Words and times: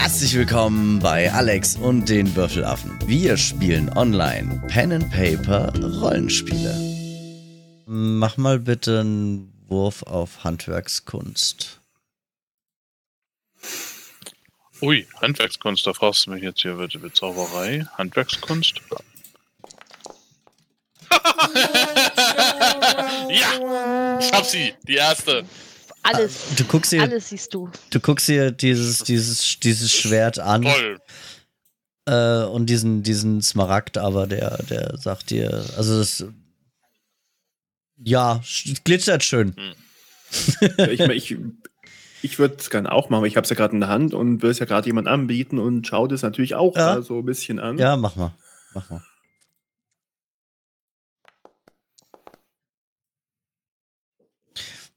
Herzlich 0.00 0.34
willkommen 0.34 0.98
bei 0.98 1.30
Alex 1.30 1.76
und 1.76 2.08
den 2.08 2.34
Würfelaffen. 2.34 2.98
Wir 3.04 3.36
spielen 3.36 3.94
online 3.98 4.62
Pen 4.66 4.92
and 4.92 5.10
Paper 5.10 5.70
Rollenspiele. 6.00 6.74
Mach 7.84 8.38
mal 8.38 8.58
bitte 8.58 9.00
einen 9.00 9.52
Wurf 9.68 10.02
auf 10.04 10.42
Handwerkskunst. 10.42 11.80
Ui, 14.80 15.06
Handwerkskunst, 15.20 15.86
da 15.86 15.92
fragst 15.92 16.24
du 16.24 16.30
mich 16.30 16.42
jetzt 16.42 16.62
hier, 16.62 16.78
wird 16.78 17.14
Zauberei, 17.14 17.86
Handwerkskunst? 17.98 18.80
ja, 23.28 24.18
ich 24.18 24.32
hab 24.32 24.46
sie, 24.46 24.72
die 24.88 24.94
erste. 24.94 25.44
Alles. 26.02 26.36
Ah, 26.50 26.54
Du 26.56 26.64
guckst 26.64 26.92
dir, 26.92 27.02
Alles 27.02 27.28
siehst 27.28 27.52
du. 27.54 27.70
du 27.90 28.00
guckst 28.00 28.26
dir 28.28 28.50
dieses, 28.50 29.02
dieses, 29.04 29.58
dieses 29.60 29.92
Schwert 29.92 30.38
an 30.38 30.62
Toll. 30.62 30.98
äh, 32.06 32.44
und 32.44 32.66
diesen, 32.66 33.02
diesen 33.02 33.42
Smaragd, 33.42 33.98
aber 33.98 34.26
der, 34.26 34.62
der 34.64 34.96
sagt 34.98 35.30
dir, 35.30 35.64
also 35.76 35.98
das, 35.98 36.24
ja, 38.02 38.40
glitzert 38.84 39.24
schön. 39.24 39.54
Ja, 40.78 40.86
ich 40.88 41.00
ich, 41.00 41.36
ich 42.22 42.38
würde 42.38 42.56
es 42.58 42.70
gerne 42.70 42.90
auch 42.92 43.10
machen, 43.10 43.18
aber 43.18 43.26
ich 43.26 43.36
habe 43.36 43.44
es 43.44 43.50
ja 43.50 43.56
gerade 43.56 43.74
in 43.74 43.80
der 43.80 43.88
Hand 43.90 44.14
und 44.14 44.42
will 44.42 44.50
es 44.50 44.58
ja 44.58 44.66
gerade 44.66 44.86
jemand 44.86 45.06
anbieten 45.08 45.58
und 45.58 45.86
schau 45.86 46.06
das 46.06 46.22
natürlich 46.22 46.54
auch 46.54 46.76
Ja. 46.76 46.96
da 46.96 47.02
so 47.02 47.18
ein 47.18 47.24
bisschen 47.26 47.58
an. 47.58 47.76
Ja, 47.78 47.96
mach 47.96 48.16
mal, 48.16 48.32
mach 48.74 48.88
mal. 48.90 49.02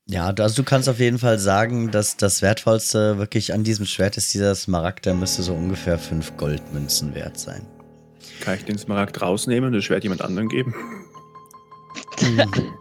Ja, 0.06 0.34
also 0.38 0.56
du 0.62 0.64
kannst 0.64 0.90
auf 0.90 1.00
jeden 1.00 1.18
Fall 1.18 1.40
sagen, 1.40 1.92
dass 1.92 2.18
das 2.18 2.42
Wertvollste 2.42 3.18
wirklich 3.18 3.54
an 3.54 3.64
diesem 3.64 3.86
Schwert 3.86 4.18
ist 4.18 4.34
dieser 4.34 4.54
Smaragd, 4.54 5.06
der 5.06 5.14
müsste 5.14 5.44
so 5.44 5.54
ungefähr 5.54 5.98
fünf 5.98 6.36
Goldmünzen 6.36 7.16
wert 7.16 7.40
sein. 7.40 7.66
Kann 8.42 8.56
ich 8.58 8.66
den 8.66 8.78
Smaragd 8.78 9.22
rausnehmen 9.22 9.68
und 9.68 9.74
das 9.74 9.86
Schwert 9.86 10.04
jemand 10.04 10.22
anderen 10.22 10.50
geben? 10.50 10.76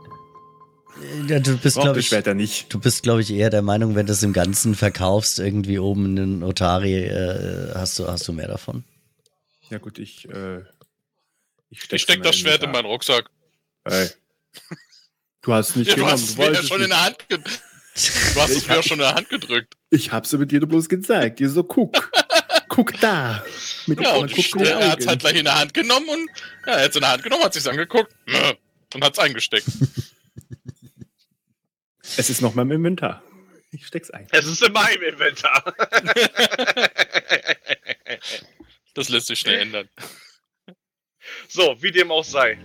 Ja, 1.28 1.40
du 1.40 1.56
bist, 1.58 1.76
glaube 1.80 2.00
ich, 2.00 2.12
nicht. 2.34 2.72
du 2.72 2.78
bist, 2.78 3.02
glaube 3.02 3.22
ich, 3.22 3.32
eher 3.32 3.50
der 3.50 3.62
Meinung, 3.62 3.94
wenn 3.94 4.06
du 4.06 4.12
es 4.12 4.22
im 4.22 4.32
Ganzen 4.32 4.74
verkaufst, 4.74 5.40
irgendwie 5.40 5.78
oben 5.78 6.06
in 6.06 6.16
den 6.16 6.42
Otari, 6.42 7.04
äh, 7.04 7.72
hast 7.74 7.98
du, 7.98 8.06
hast 8.06 8.26
du 8.28 8.32
mehr 8.32 8.48
davon. 8.48 8.84
Ja 9.68 9.78
gut, 9.78 9.98
ich 9.98 10.28
äh, 10.28 10.60
ich 11.70 11.90
Ich 11.90 12.02
steck 12.02 12.22
das 12.22 12.36
Schwert 12.36 12.62
in 12.62 12.70
meinen 12.70 12.86
Rucksack. 12.86 13.28
Hey. 13.84 14.10
Du 15.42 15.52
hast 15.52 15.76
nicht 15.76 15.88
Ja, 15.88 15.94
du 15.94 16.00
genommen, 16.02 16.12
hast 16.12 16.22
es 16.22 16.34
du 16.36 16.42
mir 16.42 16.52
ja 16.52 16.62
schon 16.62 16.76
in 16.76 16.88
nicht. 16.88 16.90
der 16.92 17.04
Hand 17.04 17.28
gedrückt. 17.28 17.62
Du 18.34 18.40
hast 18.40 18.50
es 18.50 18.62
mir 18.66 18.68
ja 18.72 18.76
hab- 18.78 18.84
schon 18.84 18.92
in 18.94 18.98
der 19.00 19.14
Hand 19.14 19.28
gedrückt. 19.28 19.74
Ich 19.90 20.12
hab's 20.12 20.32
aber 20.32 20.46
dir 20.46 20.60
bloß 20.60 20.88
gezeigt. 20.88 21.40
Dir 21.40 21.50
so, 21.50 21.62
guck. 21.64 22.10
guck 22.68 22.98
da. 23.00 23.44
Mit 23.86 24.00
Ja, 24.00 24.14
und 24.14 24.32
guck 24.32 24.56
in 24.56 24.62
die 24.62 24.68
er 24.70 24.90
hat 24.90 25.00
es 25.00 25.04
Augen. 25.06 25.08
halt 25.10 25.20
gleich 25.20 25.36
in 25.36 25.44
der 25.44 25.58
Hand 25.58 25.74
genommen 25.74 26.08
und 26.08 26.30
ja, 26.66 26.72
er 26.74 26.84
hat 26.84 26.90
es 26.90 26.96
in 26.96 27.02
der 27.02 27.10
Hand 27.10 27.22
genommen, 27.24 27.44
hat 27.44 27.52
sich 27.54 27.68
angeguckt 27.68 28.14
und 28.94 29.04
hat 29.04 29.12
es 29.12 29.18
eingesteckt. 29.18 29.66
Es 32.18 32.28
ist 32.28 32.42
noch 32.42 32.54
mal 32.54 32.62
im 32.62 32.72
Inventar. 32.72 33.22
Ich 33.70 33.86
steck's 33.86 34.10
ein. 34.10 34.26
Es 34.32 34.44
ist 34.44 34.62
in 34.62 34.72
meinem 34.72 35.00
Inventar. 35.02 35.74
Das 38.92 39.08
lässt 39.08 39.28
sich 39.28 39.38
schnell 39.38 39.60
ändern. 39.60 39.88
so, 41.48 41.74
wie 41.80 41.90
dem 41.90 42.10
auch 42.10 42.24
sei. 42.24 42.58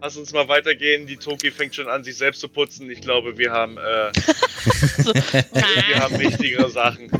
Lass 0.00 0.16
uns 0.16 0.32
mal 0.32 0.48
weitergehen. 0.48 1.06
Die 1.06 1.16
Toki 1.16 1.50
fängt 1.50 1.74
schon 1.74 1.88
an, 1.88 2.04
sich 2.04 2.16
selbst 2.16 2.40
zu 2.40 2.48
putzen. 2.48 2.90
Ich 2.90 3.00
glaube, 3.00 3.36
wir 3.38 3.52
haben, 3.52 3.76
äh, 3.76 3.80
wir 4.14 6.00
haben 6.00 6.18
wichtigere 6.18 6.70
Sachen. 6.70 7.10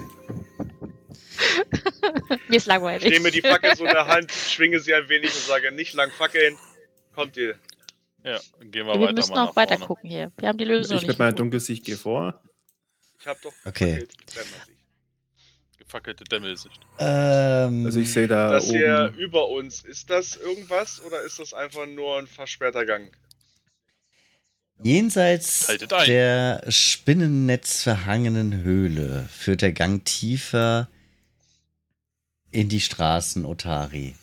Mir 2.48 2.56
ist 2.56 2.62
Ich 2.62 2.66
langweilig. 2.66 3.10
nehme 3.10 3.30
die 3.30 3.40
Fackel 3.42 3.74
so 3.76 3.84
in 3.84 3.90
der 3.92 4.06
Hand, 4.06 4.30
schwinge 4.32 4.80
sie 4.80 4.94
ein 4.94 5.08
wenig 5.08 5.30
und 5.34 5.40
sage, 5.42 5.72
nicht 5.72 5.94
lang 5.94 6.10
fackeln. 6.10 6.56
Kommt 7.14 7.36
ihr. 7.36 7.56
Ja, 8.24 8.38
dann 8.58 8.70
gehen 8.70 8.86
wir, 8.86 8.94
wir 8.94 9.00
weiter 9.00 9.12
müssen 9.14 9.34
mal 9.34 9.46
auch 9.46 9.56
weiter 9.56 9.74
vorne. 9.76 9.86
gucken 9.86 10.10
hier. 10.10 10.32
Wir 10.38 10.48
haben 10.48 10.58
die 10.58 10.64
Lösung 10.64 10.98
Ich 10.98 11.06
mit 11.06 11.18
meiner 11.18 11.30
gefunden. 11.32 11.50
Dunkelsicht 11.50 11.84
gehe 11.84 11.96
vor. 11.96 12.42
Ich 13.18 13.26
hab 13.26 13.40
doch 13.42 13.52
Okay. 13.64 14.06
Gefackelt. 15.90 16.20
Dämmersicht. 16.20 16.20
Gefackelte 16.20 16.24
Dämmelsicht. 16.24 16.80
Ähm, 16.98 17.86
Also 17.86 18.00
ich 18.00 18.12
sehe 18.12 18.28
da 18.28 18.52
Das 18.52 18.66
hier 18.66 19.10
oben. 19.12 19.18
über 19.18 19.48
uns, 19.48 19.82
ist 19.82 20.08
das 20.10 20.36
irgendwas 20.36 21.02
oder 21.04 21.22
ist 21.22 21.38
das 21.38 21.52
einfach 21.54 21.86
nur 21.86 22.18
ein 22.18 22.26
versperrter 22.26 22.86
Gang? 22.86 23.10
Jenseits 24.82 25.66
der 26.06 26.64
spinnennetzverhangenen 26.68 28.62
Höhle 28.62 29.28
führt 29.30 29.60
der 29.60 29.72
Gang 29.72 30.02
tiefer 30.06 30.88
in 32.50 32.68
die 32.70 32.80
Straßen 32.80 33.44
Otari. 33.44 34.14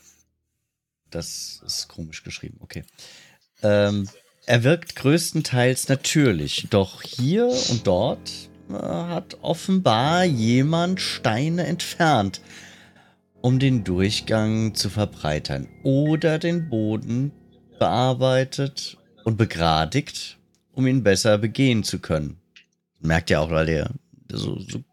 Das 1.11 1.61
ist 1.65 1.87
komisch 1.87 2.23
geschrieben, 2.23 2.57
okay. 2.61 2.83
Ähm, 3.61 4.09
er 4.47 4.63
wirkt 4.63 4.95
größtenteils 4.95 5.89
natürlich, 5.89 6.67
doch 6.69 7.03
hier 7.03 7.47
und 7.47 7.85
dort 7.85 8.31
hat 8.71 9.37
offenbar 9.41 10.23
jemand 10.25 11.01
Steine 11.01 11.65
entfernt, 11.65 12.41
um 13.41 13.59
den 13.59 13.83
Durchgang 13.83 14.75
zu 14.75 14.89
verbreitern 14.89 15.67
oder 15.83 16.39
den 16.39 16.69
Boden 16.69 17.31
bearbeitet 17.79 18.97
und 19.23 19.37
begradigt, 19.37 20.37
um 20.73 20.87
ihn 20.87 21.03
besser 21.03 21.37
begehen 21.37 21.83
zu 21.83 21.99
können. 21.99 22.37
Merkt 22.99 23.29
ja 23.29 23.39
auch, 23.39 23.51
weil 23.51 23.67
der 23.67 23.91
so, 24.31 24.59
so 24.59 24.83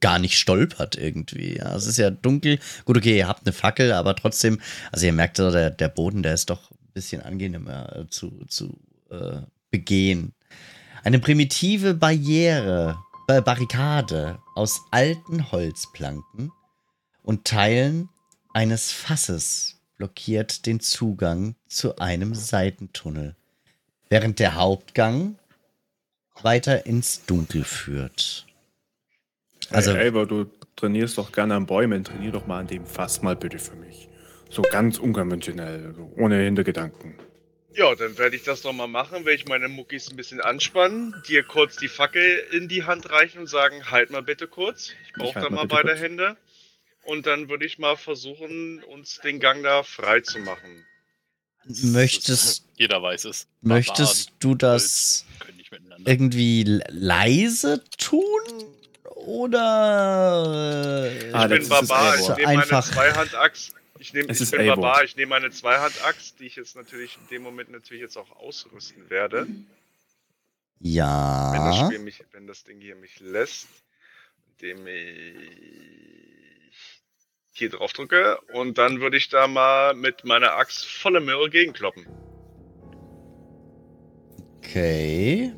gar 0.00 0.18
nicht 0.18 0.36
stolpert 0.36 0.96
irgendwie. 0.96 1.56
Ja, 1.56 1.74
es 1.74 1.86
ist 1.86 1.98
ja 1.98 2.10
dunkel. 2.10 2.58
Gut, 2.84 2.96
okay, 2.96 3.16
ihr 3.16 3.28
habt 3.28 3.46
eine 3.46 3.52
Fackel, 3.52 3.92
aber 3.92 4.16
trotzdem, 4.16 4.60
also 4.90 5.06
ihr 5.06 5.12
merkt 5.12 5.38
der, 5.38 5.70
der 5.70 5.88
Boden, 5.88 6.22
der 6.22 6.34
ist 6.34 6.50
doch 6.50 6.70
ein 6.70 6.92
bisschen 6.92 7.22
angenehmer 7.22 8.06
zu, 8.10 8.44
zu 8.48 8.78
äh, 9.10 9.42
begehen. 9.70 10.34
Eine 11.04 11.18
primitive 11.18 11.94
Barriere, 11.94 12.98
äh, 13.28 13.40
Barrikade 13.40 14.38
aus 14.54 14.82
alten 14.90 15.50
Holzplanken 15.52 16.52
und 17.22 17.44
Teilen 17.44 18.08
eines 18.52 18.92
Fasses 18.92 19.80
blockiert 19.96 20.66
den 20.66 20.80
Zugang 20.80 21.54
zu 21.68 21.96
einem 21.98 22.34
Seitentunnel, 22.34 23.36
während 24.08 24.38
der 24.38 24.56
Hauptgang 24.56 25.36
weiter 26.42 26.86
ins 26.86 27.24
Dunkel 27.24 27.64
führt. 27.64 28.46
Also- 29.70 29.92
hey, 29.92 30.04
Elber, 30.04 30.26
du 30.26 30.46
trainierst 30.76 31.18
doch 31.18 31.30
gerne 31.32 31.54
an 31.54 31.66
Bäumen. 31.66 32.04
Trainier 32.04 32.32
doch 32.32 32.46
mal 32.46 32.60
an 32.60 32.66
dem 32.66 32.84
Fass 32.84 33.22
mal 33.22 33.36
bitte 33.36 33.58
für 33.58 33.76
mich. 33.76 34.08
So 34.50 34.62
ganz 34.62 34.98
unkonventionell, 34.98 35.94
ohne 36.16 36.42
Hintergedanken. 36.42 37.14
Ja, 37.74 37.94
dann 37.94 38.18
werde 38.18 38.36
ich 38.36 38.42
das 38.42 38.62
doch 38.62 38.72
mal 38.72 38.86
machen, 38.86 39.24
werde 39.24 39.34
ich 39.34 39.46
meine 39.46 39.68
Muckis 39.68 40.10
ein 40.10 40.16
bisschen 40.16 40.40
anspannen, 40.40 41.22
dir 41.26 41.42
kurz 41.42 41.76
die 41.76 41.88
Fackel 41.88 42.38
in 42.52 42.68
die 42.68 42.84
Hand 42.84 43.10
reichen 43.10 43.40
und 43.40 43.46
sagen, 43.46 43.90
halt 43.90 44.10
mal 44.10 44.22
bitte 44.22 44.46
kurz. 44.46 44.90
Ich 45.06 45.12
brauche 45.14 45.34
halt 45.36 45.46
da 45.46 45.50
mal 45.50 45.66
beide 45.66 45.88
kurz. 45.90 46.00
Hände. 46.00 46.36
Und 47.04 47.26
dann 47.26 47.48
würde 47.48 47.64
ich 47.64 47.78
mal 47.78 47.96
versuchen, 47.96 48.82
uns 48.84 49.20
den 49.24 49.40
Gang 49.40 49.62
da 49.62 49.82
frei 49.82 50.20
zu 50.20 50.38
machen. 50.38 50.86
Möchtest, 51.64 52.64
Jeder 52.76 53.02
weiß 53.02 53.24
es. 53.24 53.46
möchtest 53.60 54.32
du 54.40 54.54
das 54.54 55.24
irgendwie 56.04 56.80
leise 56.88 57.82
tun? 57.98 58.40
Oder. 59.04 61.10
äh, 61.12 61.32
Ah, 61.32 61.44
ich 61.44 61.50
das 61.50 61.58
bin 61.60 61.68
Barbar, 61.68 62.16
ich 62.18 62.28
nehme 62.28 62.42
meine 62.42 62.62
einfach. 62.62 62.90
Zweihandaxt. 62.90 63.74
Ich, 64.12 64.14
nehm, 64.14 64.26
Es 64.28 64.36
ich 64.38 64.42
ist 64.42 64.50
bin. 64.52 64.66
Barbar, 64.66 65.02
ich 65.04 65.16
nehme 65.16 65.30
meine 65.30 65.50
Zweihandaxt, 65.50 66.38
die 66.38 66.44
ich 66.46 66.56
jetzt 66.56 66.76
natürlich 66.76 67.16
in 67.16 67.26
dem 67.28 67.42
Moment 67.42 67.70
natürlich 67.70 68.02
jetzt 68.02 68.16
auch 68.18 68.30
ausrüsten 68.36 69.08
werde. 69.08 69.46
Wenn 69.46 69.66
das 70.78 70.80
Ja. 70.80 71.86
Spiel 71.86 71.98
mich, 72.00 72.22
wenn 72.32 72.46
das 72.46 72.64
Ding 72.64 72.78
hier 72.80 72.94
mich 72.96 73.18
lässt, 73.20 73.68
indem 74.60 74.86
ich 74.86 75.34
hier 77.52 77.70
drauf 77.70 77.92
drücke 77.94 78.38
und 78.52 78.76
dann 78.78 79.00
würde 79.00 79.16
ich 79.16 79.28
da 79.30 79.46
mal 79.46 79.94
mit 79.94 80.24
meiner 80.24 80.56
Axt 80.56 80.84
volle 80.86 81.20
Möhre 81.20 81.48
gegenkloppen, 81.50 82.06
Okay. 84.58 85.52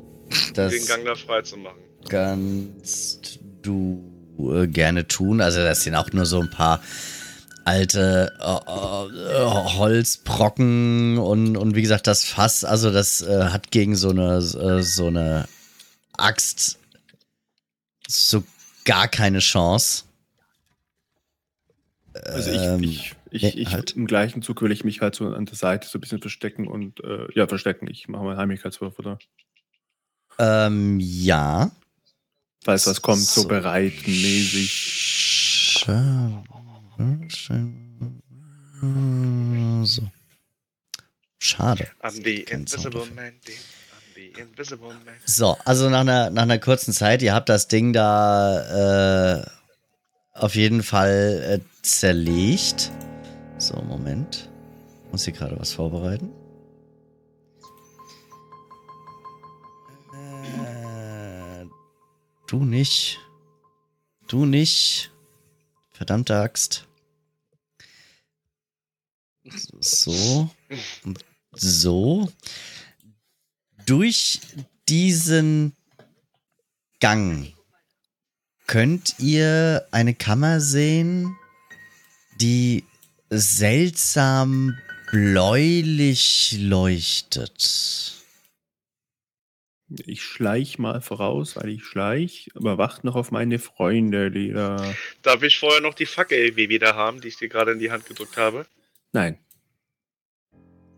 Das 0.53 0.71
den 0.73 0.85
Gang 0.85 1.05
da 1.05 1.15
frei 1.15 1.41
zu 1.41 1.57
machen. 1.57 1.79
kannst 2.09 3.39
du 3.61 4.03
äh, 4.39 4.67
gerne 4.67 5.07
tun. 5.07 5.39
Also, 5.41 5.61
das 5.61 5.83
sind 5.83 5.95
auch 5.95 6.11
nur 6.11 6.25
so 6.25 6.41
ein 6.41 6.49
paar 6.49 6.81
alte 7.65 8.33
äh, 8.39 8.43
äh, 8.43 9.45
Holzbrocken 9.77 11.17
und, 11.17 11.57
und 11.57 11.75
wie 11.75 11.81
gesagt, 11.81 12.07
das 12.07 12.23
Fass, 12.23 12.63
also 12.63 12.91
das 12.91 13.21
äh, 13.21 13.45
hat 13.49 13.71
gegen 13.71 13.95
so 13.95 14.09
eine, 14.11 14.37
äh, 14.37 14.81
so 14.81 15.07
eine 15.07 15.47
Axt 16.13 16.79
so 18.07 18.43
gar 18.85 19.07
keine 19.07 19.39
Chance. 19.39 20.03
Also 22.13 22.51
ich, 22.51 22.61
Ähm, 22.61 22.83
ich, 22.83 23.15
ich, 23.31 23.57
ich 23.57 23.73
halt. 23.73 23.91
im 23.91 24.05
gleichen 24.07 24.41
Zug 24.41 24.61
will 24.61 24.71
ich 24.71 24.83
mich 24.83 25.01
halt 25.01 25.15
so 25.15 25.27
an 25.33 25.45
der 25.45 25.55
Seite 25.55 25.87
so 25.87 25.97
ein 25.97 26.01
bisschen 26.01 26.21
verstecken 26.21 26.67
und 26.67 27.03
äh, 27.03 27.27
ja, 27.33 27.47
verstecken. 27.47 27.87
Ich 27.89 28.07
mache 28.07 28.23
meinen 28.23 28.37
Heimlichkeitswurf, 28.37 28.97
oder? 28.99 29.17
Ähm, 30.37 30.99
ja. 31.01 31.71
Falls 32.63 32.87
was 32.87 33.01
kommt, 33.01 33.23
so, 33.23 33.41
So. 33.41 33.47
bereitmäßig. 33.47 34.71
So. 39.85 40.03
Schade. 41.39 41.87
So, 45.25 45.57
also 45.65 45.89
nach 45.89 45.99
einer, 46.01 46.29
nach 46.29 46.43
einer 46.43 46.59
kurzen 46.59 46.93
Zeit, 46.93 47.21
ihr 47.21 47.33
habt 47.33 47.49
das 47.49 47.67
Ding 47.67 47.93
da 47.93 49.41
äh, 49.41 49.45
auf 50.33 50.55
jeden 50.55 50.83
Fall 50.83 51.61
äh, 51.61 51.81
zerlegt. 51.81 52.91
So, 53.57 53.81
Moment. 53.81 54.49
Muss 55.11 55.25
hier 55.25 55.33
gerade 55.33 55.59
was 55.59 55.73
vorbereiten. 55.73 56.31
Äh, 60.13 61.65
du 62.47 62.65
nicht. 62.65 63.19
Du 64.27 64.45
nicht. 64.45 65.11
Verdammte 65.95 66.35
Axt. 66.35 66.85
So. 69.79 70.49
So. 71.53 72.31
Durch 73.85 74.41
diesen 74.89 75.73
Gang 76.99 77.53
könnt 78.67 79.19
ihr 79.19 79.87
eine 79.91 80.13
Kammer 80.15 80.59
sehen, 80.59 81.33
die 82.41 82.83
seltsam 83.29 84.77
bläulich 85.11 86.57
leuchtet. 86.59 88.14
Ich 90.07 90.23
schleich 90.23 90.79
mal 90.79 90.99
voraus, 91.01 91.55
weil 91.55 91.69
ich 91.69 91.83
schleich, 91.85 92.49
aber 92.55 92.77
wacht 92.79 93.03
noch 93.03 93.15
auf 93.15 93.29
meine 93.31 93.59
Freunde, 93.59 94.31
die 94.31 94.51
da. 94.51 94.77
Darf 95.21 95.43
ich 95.43 95.59
vorher 95.59 95.79
noch 95.81 95.93
die 95.93 96.07
Fackel 96.07 96.55
wieder 96.55 96.95
haben, 96.95 97.21
die 97.21 97.27
ich 97.27 97.37
dir 97.37 97.49
gerade 97.49 97.71
in 97.73 97.79
die 97.79 97.91
Hand 97.91 98.05
gedrückt 98.07 98.35
habe? 98.37 98.65
Nein. 99.13 99.37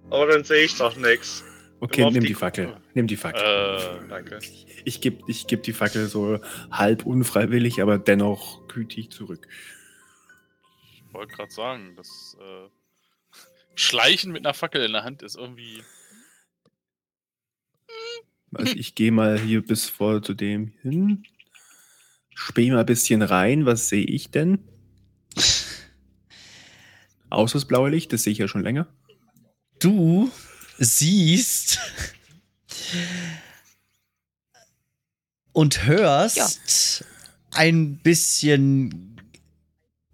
Aber 0.10 0.28
dann 0.28 0.46
sehe 0.46 0.64
ich 0.64 0.78
doch 0.78 0.96
nichts. 0.96 1.44
Okay, 1.82 2.06
nimm 2.06 2.22
die- 2.22 2.28
die 2.28 2.34
Fackel. 2.34 2.78
Nimm 2.94 3.08
die 3.08 3.18
Fackel. 3.18 3.42
Äh, 3.44 4.08
Danke. 4.08 4.40
Ich 4.86 5.02
gebe 5.02 5.22
ich 5.28 5.48
geb 5.48 5.64
die 5.64 5.74
Fackel 5.74 6.08
so 6.08 6.40
halb 6.72 7.06
unfreiwillig, 7.06 7.82
aber 7.82 7.98
dennoch 8.00 8.68
gütig 8.70 9.12
zurück. 9.12 9.48
ich 10.94 11.04
wollte 11.14 11.34
gerade 11.36 11.52
sagen, 11.52 11.94
das 11.98 12.38
äh, 12.40 12.70
Schleichen 13.76 14.32
mit 14.32 14.46
einer 14.46 14.54
Fackel 14.54 14.84
in 14.86 14.94
der 14.94 15.04
Hand 15.04 15.22
ist 15.24 15.36
irgendwie. 15.36 15.84
Also 18.54 18.76
ich 18.76 18.96
gehe 18.96 19.12
mal 19.12 19.40
hier 19.40 19.66
bis 19.66 19.90
vor 19.90 20.22
zu 20.22 20.34
dem 20.34 20.74
hin. 20.82 21.24
Späh 22.34 22.72
mal 22.72 22.80
ein 22.80 22.86
bisschen 22.86 23.22
rein. 23.22 23.66
Was 23.66 23.90
sehe 23.90 24.06
ich 24.06 24.32
denn? 24.32 24.60
Außer 27.30 27.60
das 27.60 27.66
blaue 27.66 27.90
Licht, 27.90 28.14
das 28.14 28.24
sehe 28.24 28.32
ich 28.32 28.40
ja 28.40 28.48
schon 28.48 28.64
länger. 28.64 28.88
Du 29.80 30.32
siehst 30.78 31.80
und 35.52 35.86
hörst 35.86 37.04
ein 37.52 37.98
bisschen 37.98 39.20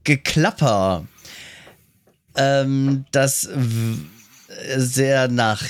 Geklapper, 0.04 1.08
ähm, 2.36 3.06
das 3.12 3.48
sehr 4.76 5.28
nach 5.28 5.70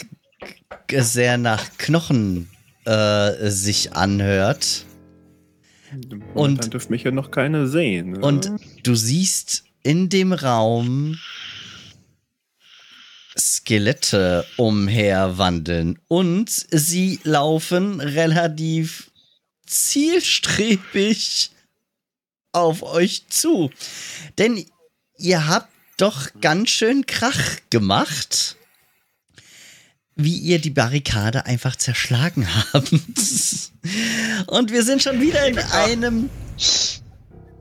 sehr 0.92 1.38
nach 1.38 1.78
Knochen 1.78 2.53
äh, 2.86 3.50
sich 3.50 3.94
anhört. 3.94 4.86
Und 6.34 6.74
dann 6.74 6.82
mich 6.90 7.04
ja 7.04 7.12
noch 7.12 7.32
keiner 7.32 7.68
sehen. 7.68 8.12
ne? 8.12 8.20
Und 8.20 8.52
du 8.84 8.96
siehst 8.96 9.64
in 9.84 10.10
dem 10.10 10.34
Raum 10.34 11.20
Skelette 13.38 14.46
umherwandeln 14.58 16.00
und 16.08 16.50
sie 16.50 17.20
laufen 17.24 18.00
relativ 18.00 19.12
zielstrebig 19.66 21.52
auf 22.52 22.84
euch 22.84 23.28
zu. 23.30 23.72
Denn 24.38 24.66
ihr 25.18 25.48
habt 25.48 25.70
doch 25.98 26.30
ganz 26.42 26.70
schön 26.70 27.06
Krach 27.06 27.58
gemacht, 27.70 28.58
wie 30.16 30.38
ihr 30.38 30.60
die 30.60 30.70
Barrikade 30.70 31.46
einfach 31.46 31.76
zerschlagen 31.76 32.48
habt. 32.74 32.92
Und 34.48 34.72
wir 34.72 34.84
sind 34.84 35.02
schon 35.02 35.20
wieder 35.20 35.48
in 35.48 35.58
einem 35.58 36.30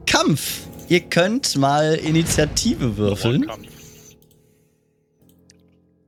Kampf. 0.07 0.61
Ihr 0.89 1.01
könnt 1.01 1.57
mal 1.57 1.95
Initiative 1.95 2.97
würfeln. 2.97 3.47
Kampf. 3.47 3.69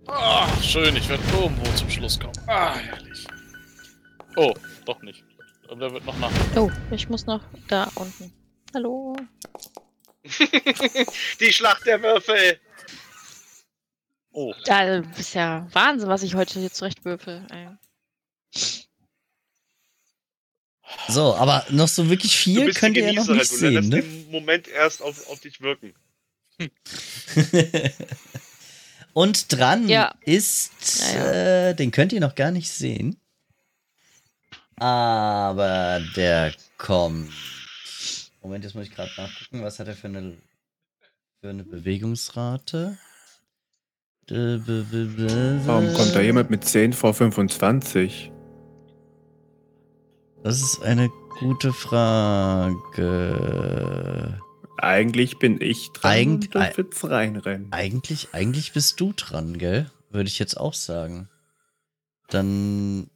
Ah, 0.07 0.47
schön, 0.63 0.95
ich 0.97 1.09
werde 1.09 1.23
irgendwo 1.33 1.73
zum 1.73 1.89
Schluss 1.89 2.21
kommen. 2.21 2.35
Ah, 2.47 2.75
herrlich. 2.77 3.27
Oh, 4.37 4.53
doch 4.85 5.01
nicht. 5.03 5.25
Aber 5.69 5.81
der 5.81 5.93
wird 5.93 6.05
noch 6.05 6.19
nach. 6.19 6.31
Oh, 6.57 6.71
ich 6.91 7.09
muss 7.09 7.25
noch 7.27 7.41
da 7.69 7.91
unten. 7.95 8.33
Hallo. 8.75 9.17
Die 11.41 11.53
Schlacht 11.53 11.87
der 11.87 12.03
Würfel. 12.03 12.59
Oh, 14.37 14.53
Da 14.65 14.97
ist 15.17 15.35
ja 15.35 15.69
Wahnsinn, 15.73 16.09
was 16.09 16.25
ich 16.25 16.35
heute 16.35 16.59
hier 16.59 16.73
zurechtwürfel. 16.73 17.47
So, 21.07 21.37
aber 21.37 21.65
noch 21.71 21.87
so 21.87 22.11
wirklich 22.11 22.37
viel 22.37 22.73
könnt 22.75 22.97
ihr 22.97 23.13
ja 23.13 23.13
noch 23.13 23.29
nicht 23.29 23.47
sehen, 23.47 23.75
lässt 23.75 23.91
ne? 23.91 24.03
den 24.03 24.31
Moment 24.33 24.67
erst 24.67 25.03
auf, 25.03 25.29
auf 25.29 25.39
dich 25.39 25.61
wirken. 25.61 25.95
Und 29.13 29.53
dran 29.53 29.89
Ja. 29.89 30.13
ist, 30.23 31.15
Ja, 31.15 31.69
Äh, 31.69 31.75
den 31.75 31.93
könnt 31.93 32.13
ihr 32.13 32.19
noch 32.21 32.35
gar 32.35 32.51
nicht 32.51 32.71
sehen. 32.71 33.17
Aber 34.75 36.03
der 36.17 36.53
kommt. 36.77 37.33
Moment, 38.43 38.65
jetzt 38.65 38.75
muss 38.75 38.87
ich 38.89 38.93
gerade 38.93 39.13
nachgucken, 39.17 39.63
was 39.63 39.79
hat 39.79 39.87
er 39.87 39.95
für 39.95 40.09
eine, 40.09 40.37
für 41.41 41.51
eine 41.51 41.63
Bewegungsrate? 41.63 42.99
Warum 44.31 45.93
kommt 45.93 46.15
da 46.15 46.21
jemand 46.21 46.51
mit 46.51 46.65
10 46.65 46.93
vor 46.95 47.13
25? 47.13 48.33
Das 50.43 50.61
ist 50.61 50.83
eine 50.83 51.11
gute 51.41 51.73
Frage. 51.73 52.71
Eigentlich 54.79 55.39
bin 55.39 55.61
ich 55.61 55.91
dran 55.93 56.13
Eig- 56.13 56.27
und 56.27 56.55
darf 56.55 56.79
jetzt 56.79 57.05
reinrennen. 57.05 57.73
Eigentlich, 57.73 58.29
eigentlich 58.33 58.73
bist 58.73 59.01
du 59.01 59.13
dran, 59.15 59.59
gell? 59.59 59.91
Würde 60.11 60.29
ich 60.29 60.39
jetzt 60.39 60.57
auch 60.59 60.75
sagen. 60.75 61.29
Dann. 62.29 63.11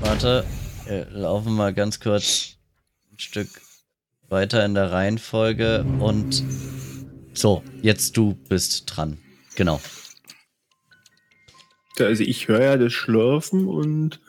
Warte, 0.00 0.44
wir 0.86 1.06
laufen 1.10 1.54
mal 1.54 1.72
ganz 1.74 2.00
kurz 2.00 2.56
ein 3.12 3.18
Stück 3.18 3.48
weiter 4.28 4.64
in 4.64 4.74
der 4.74 4.92
Reihenfolge 4.92 5.84
und. 5.98 6.42
So, 7.34 7.62
jetzt 7.80 8.16
du 8.16 8.34
bist 8.48 8.84
dran. 8.86 9.21
Genau. 9.54 9.80
Also 11.98 12.24
ich 12.24 12.48
höre 12.48 12.62
ja 12.62 12.76
das 12.76 12.92
Schlürfen 12.92 13.68
und 13.68 14.20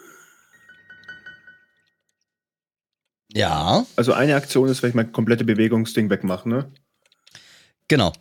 Ja, 3.36 3.86
also 3.96 4.14
eine 4.14 4.36
Aktion 4.36 4.70
ist, 4.70 4.84
wenn 4.84 4.90
ich 4.90 4.96
mein 4.96 5.12
komplette 5.12 5.44
Bewegungsding 5.44 6.10
wegmache, 6.10 6.48
ne? 6.48 6.72
genau. 7.88 8.14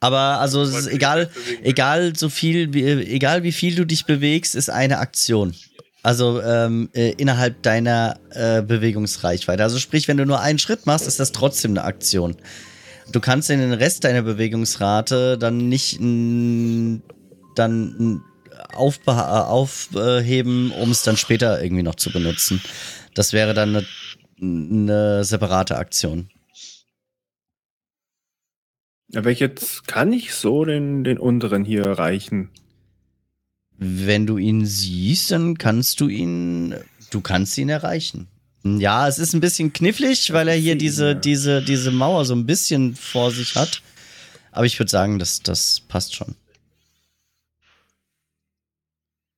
Aber 0.00 0.40
also 0.40 0.62
es 0.62 0.74
ist 0.74 0.86
egal, 0.88 1.30
egal 1.62 2.14
so 2.16 2.28
viel, 2.28 2.72
wie, 2.74 2.84
egal 2.84 3.42
wie 3.42 3.52
viel 3.52 3.74
du 3.74 3.84
dich 3.84 4.04
bewegst, 4.04 4.54
ist 4.54 4.68
eine 4.70 4.98
Aktion. 4.98 5.54
Also 6.02 6.40
ähm, 6.42 6.90
äh, 6.92 7.12
innerhalb 7.12 7.62
deiner 7.62 8.20
äh, 8.30 8.62
Bewegungsreichweite. 8.62 9.62
Also 9.62 9.78
sprich, 9.78 10.06
wenn 10.06 10.18
du 10.18 10.26
nur 10.26 10.40
einen 10.40 10.58
Schritt 10.58 10.86
machst, 10.86 11.06
ist 11.06 11.18
das 11.18 11.32
trotzdem 11.32 11.72
eine 11.72 11.84
Aktion. 11.84 12.36
Du 13.12 13.20
kannst 13.20 13.50
in 13.50 13.60
den 13.60 13.72
Rest 13.72 14.04
deiner 14.04 14.22
Bewegungsrate 14.22 15.38
dann 15.38 15.68
nicht 15.68 16.00
dann 17.54 18.22
äh, 18.58 18.72
aufheben, 18.72 20.70
um 20.72 20.90
es 20.90 21.02
dann 21.02 21.16
später 21.16 21.62
irgendwie 21.62 21.82
noch 21.82 21.94
zu 21.94 22.10
benutzen. 22.10 22.60
Das 23.14 23.32
wäre 23.32 23.54
dann 23.54 23.76
eine, 23.76 23.86
eine 24.40 25.24
separate 25.24 25.78
Aktion. 25.78 26.28
Aber 29.14 29.30
jetzt 29.30 29.86
kann 29.86 30.12
ich 30.12 30.34
so 30.34 30.64
den, 30.64 31.04
den 31.04 31.18
unteren 31.18 31.64
hier 31.64 31.84
erreichen. 31.86 32.50
Wenn 33.78 34.26
du 34.26 34.36
ihn 34.36 34.66
siehst, 34.66 35.30
dann 35.30 35.58
kannst 35.58 36.00
du 36.00 36.08
ihn, 36.08 36.74
du 37.10 37.20
kannst 37.20 37.56
ihn 37.58 37.68
erreichen. 37.68 38.28
Ja, 38.78 39.06
es 39.08 39.18
ist 39.18 39.32
ein 39.34 39.40
bisschen 39.40 39.72
knifflig, 39.72 40.32
weil 40.32 40.48
er 40.48 40.54
hier 40.54 40.76
diese, 40.76 41.14
diese, 41.16 41.62
diese 41.62 41.90
Mauer 41.90 42.24
so 42.24 42.34
ein 42.34 42.46
bisschen 42.46 42.94
vor 42.94 43.30
sich 43.30 43.54
hat. 43.54 43.82
Aber 44.52 44.64
ich 44.66 44.78
würde 44.78 44.90
sagen, 44.90 45.18
das, 45.18 45.40
das 45.42 45.80
passt 45.80 46.14
schon. 46.14 46.28
Weil 46.28 46.34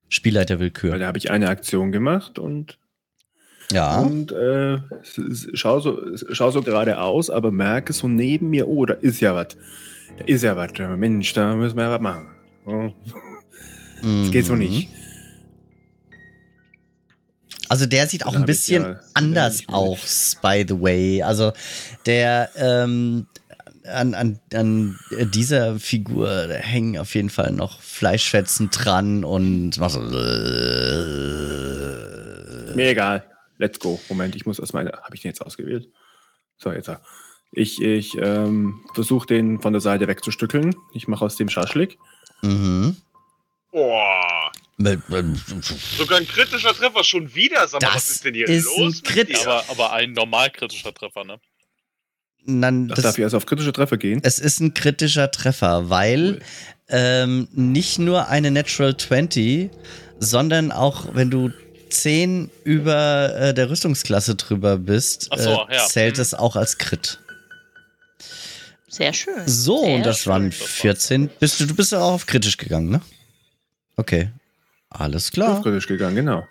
Spielleiterwillkür. 0.09 0.99
da 0.99 1.07
habe 1.07 1.19
ich 1.19 1.31
eine 1.31 1.49
Aktion 1.49 1.93
gemacht 1.93 2.39
und 2.39 2.79
Ja. 3.73 3.99
und 4.01 4.33
äh, 4.33 4.79
schau 5.55 5.81
so, 5.81 6.01
schau 6.33 6.51
so 6.51 6.63
geradeaus, 6.63 7.29
aber 7.31 7.51
merke 7.51 7.93
so 7.93 8.09
neben 8.09 8.49
mir, 8.51 8.69
oh, 8.69 8.87
da 8.87 8.95
ist 8.95 9.21
ja 9.21 9.35
was. 9.35 9.49
Da 10.19 10.25
ist 10.25 10.43
ja 10.43 10.57
was. 10.57 10.73
Mensch, 10.97 11.33
da 11.35 11.55
müssen 11.55 11.77
wir 11.77 11.85
ja 11.85 11.91
was 11.91 12.01
machen. 12.01 12.29
Oh, 12.65 12.91
das 14.03 14.31
geht 14.31 14.47
so 14.47 14.55
Mhm. 14.55 14.59
nicht. 14.61 14.89
Also 17.69 17.87
der 17.87 18.07
sieht 18.07 18.25
auch 18.27 18.35
ein 18.35 18.45
bisschen 18.47 18.83
ja- 18.83 19.01
anders 19.15 19.63
aus, 19.69 20.37
by 20.41 20.65
the 20.67 20.81
way. 20.81 21.23
Also 21.23 21.53
der 22.07 22.51
ähm, 22.57 23.27
an, 23.85 24.15
an, 24.15 24.39
an 24.55 24.99
dieser 25.33 25.79
Figur 25.79 26.47
da 26.47 26.55
hängen 26.55 26.99
auf 26.99 27.15
jeden 27.15 27.31
Fall 27.31 27.53
noch 27.53 27.81
Fleischfetzen 27.81 28.71
dran 28.71 29.25
und 29.25 29.79
macht 29.79 29.93
so. 29.93 30.01
Mir 32.75 32.91
egal. 32.91 33.25
Let's 33.59 33.79
go. 33.81 34.01
Moment, 34.09 34.37
ich 34.37 34.47
muss 34.47 34.59
erstmal. 34.59 34.87
Habe 34.87 35.15
ich 35.15 35.23
den 35.23 35.31
jetzt 35.31 35.41
ausgewählt? 35.45 35.89
So, 36.59 36.73
jetzt. 36.73 36.91
Ich, 37.51 37.81
ich 37.83 38.17
ähm, 38.21 38.81
versuche 38.95 39.27
den 39.27 39.61
von 39.61 39.73
der 39.73 39.81
Seite 39.81 40.07
wegzustückeln. 40.07 40.75
Ich 40.93 41.09
mache 41.09 41.25
aus 41.25 41.37
dem 41.37 41.49
Schaschlik. 41.49 41.99
Mhm. 42.43 42.97
Boah. 43.73 44.53
Sogar 44.79 46.19
ein 46.19 46.29
kritischer 46.29 46.73
Treffer 46.73 47.03
schon 47.05 47.35
wieder. 47.35 47.67
Sag 47.67 47.83
mal, 47.83 47.89
Das 47.89 47.97
was 47.97 48.11
ist 48.11 48.25
denn 48.25 48.35
hier 48.35 48.49
ist 48.49 48.65
los? 48.77 49.03
Aber, 49.45 49.65
aber 49.69 49.93
ein 49.93 50.13
normal 50.13 50.51
kritischer 50.51 50.95
Treffer, 50.95 51.25
ne? 51.25 51.41
Dann, 52.47 52.89
Ach, 52.91 52.95
das, 52.95 53.03
darf 53.03 53.19
ich 53.19 53.23
erst 53.23 53.35
auf 53.35 53.45
kritische 53.47 53.73
Treffer 53.73 53.97
gehen? 53.99 54.21
es 54.23 54.39
ist 54.39 54.61
ein 54.61 54.73
kritischer 54.75 55.31
Treffer, 55.31 55.91
weil 55.91 56.35
Cool. 56.35 56.41
ähm, 56.89 57.49
nicht 57.53 57.99
nur 57.99 58.29
eine 58.29 58.51
Natural 58.51 58.97
20, 58.97 59.71
sondern 60.21 60.71
auch 60.73 61.15
wenn 61.15 61.31
du 61.31 61.51
10 61.91 62.51
über 62.65 63.35
äh, 63.35 63.55
der 63.55 63.69
Rüstungsklasse 63.71 64.37
drüber 64.37 64.79
bist, 64.79 65.29
so, 65.37 65.67
äh, 65.69 65.75
ja. 65.75 65.87
zählt 65.87 66.17
Mhm. 66.17 66.23
es 66.23 66.35
auch 66.35 66.55
als 66.57 66.79
Crit. 66.79 67.19
Sehr 68.87 69.13
schön. 69.13 69.47
So, 69.47 69.85
Sehr 69.85 69.95
und 69.97 70.07
das 70.07 70.21
schön. 70.21 70.33
waren 70.33 70.51
das 70.51 70.61
war's. 70.61 70.71
14. 70.71 71.29
Bist 71.41 71.61
du, 71.61 71.67
du 71.67 71.75
bist 71.75 71.93
ja 71.93 71.99
auch 71.99 72.13
auf 72.13 72.27
kritisch 72.27 72.57
gegangen, 72.57 72.89
ne? 72.91 73.01
Okay. 73.97 74.31
Alles 74.91 75.27
Auf 75.27 75.33
klar. 75.33 75.63
kritisch 75.63 75.87
gegangen, 75.87 76.17
genau. 76.17 76.47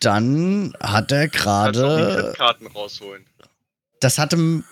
Dann 0.00 0.74
hat 0.80 1.12
er 1.12 1.28
gerade. 1.28 1.80
Kreditkarten 1.80 2.66
rausholen. 2.66 3.24
Das 4.00 4.18
hat 4.18 4.32
ihm. 4.32 4.64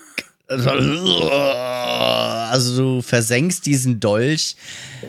Also, 2.51 2.77
du 2.77 3.01
versenkst 3.01 3.65
diesen 3.65 4.01
Dolch 4.01 4.57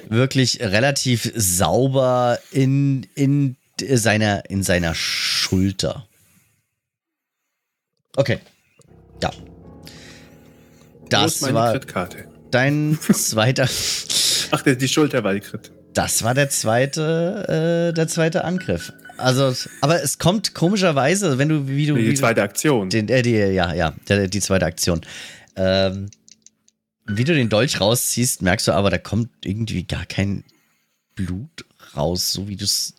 wirklich 0.07 0.61
relativ 0.61 1.29
sauber 1.35 2.39
in, 2.51 3.05
in, 3.15 3.57
seiner, 3.81 4.49
in 4.49 4.63
seiner 4.63 4.95
Schulter. 4.95 6.07
Okay. 8.15 8.39
Ja. 9.21 9.31
Das 11.09 11.41
war 11.53 11.73
Kritkarte? 11.73 12.29
dein 12.51 12.97
zweiter. 13.11 13.67
Ach, 14.51 14.61
die 14.61 14.87
Schulter 14.87 15.21
war 15.25 15.33
die 15.33 15.41
Krit. 15.41 15.72
Das 15.93 16.23
war 16.23 16.33
der 16.33 16.49
zweite, 16.49 17.89
äh, 17.91 17.93
der 17.93 18.07
zweite 18.07 18.43
Angriff. 18.43 18.93
Also, 19.17 19.53
aber 19.81 20.01
es 20.01 20.17
kommt 20.17 20.55
komischerweise, 20.55 21.37
wenn 21.37 21.49
du, 21.49 21.67
wie 21.67 21.85
du, 21.85 21.95
wie 21.95 22.03
Die 22.03 22.09
du 22.09 22.15
zweite 22.15 22.41
Aktion. 22.41 22.89
den, 22.89 23.07
äh, 23.09 23.21
die, 23.21 23.31
ja, 23.31 23.73
ja, 23.73 23.93
der, 24.09 24.27
die 24.27 24.39
zweite 24.41 24.65
Aktion. 24.65 25.01
Ähm, 25.55 26.09
wie 27.05 27.23
du 27.23 27.35
den 27.35 27.49
Dolch 27.49 27.79
rausziehst, 27.79 28.41
merkst 28.41 28.67
du 28.67 28.71
aber, 28.71 28.89
da 28.89 28.97
kommt 28.97 29.29
irgendwie 29.45 29.83
gar 29.83 30.05
kein 30.05 30.43
Blut 31.15 31.65
raus, 31.95 32.33
so 32.33 32.47
wie 32.47 32.55
du 32.55 32.65
es 32.65 32.95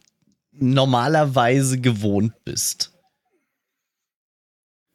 normalerweise 0.53 1.81
gewohnt 1.81 2.33
bist. 2.45 2.93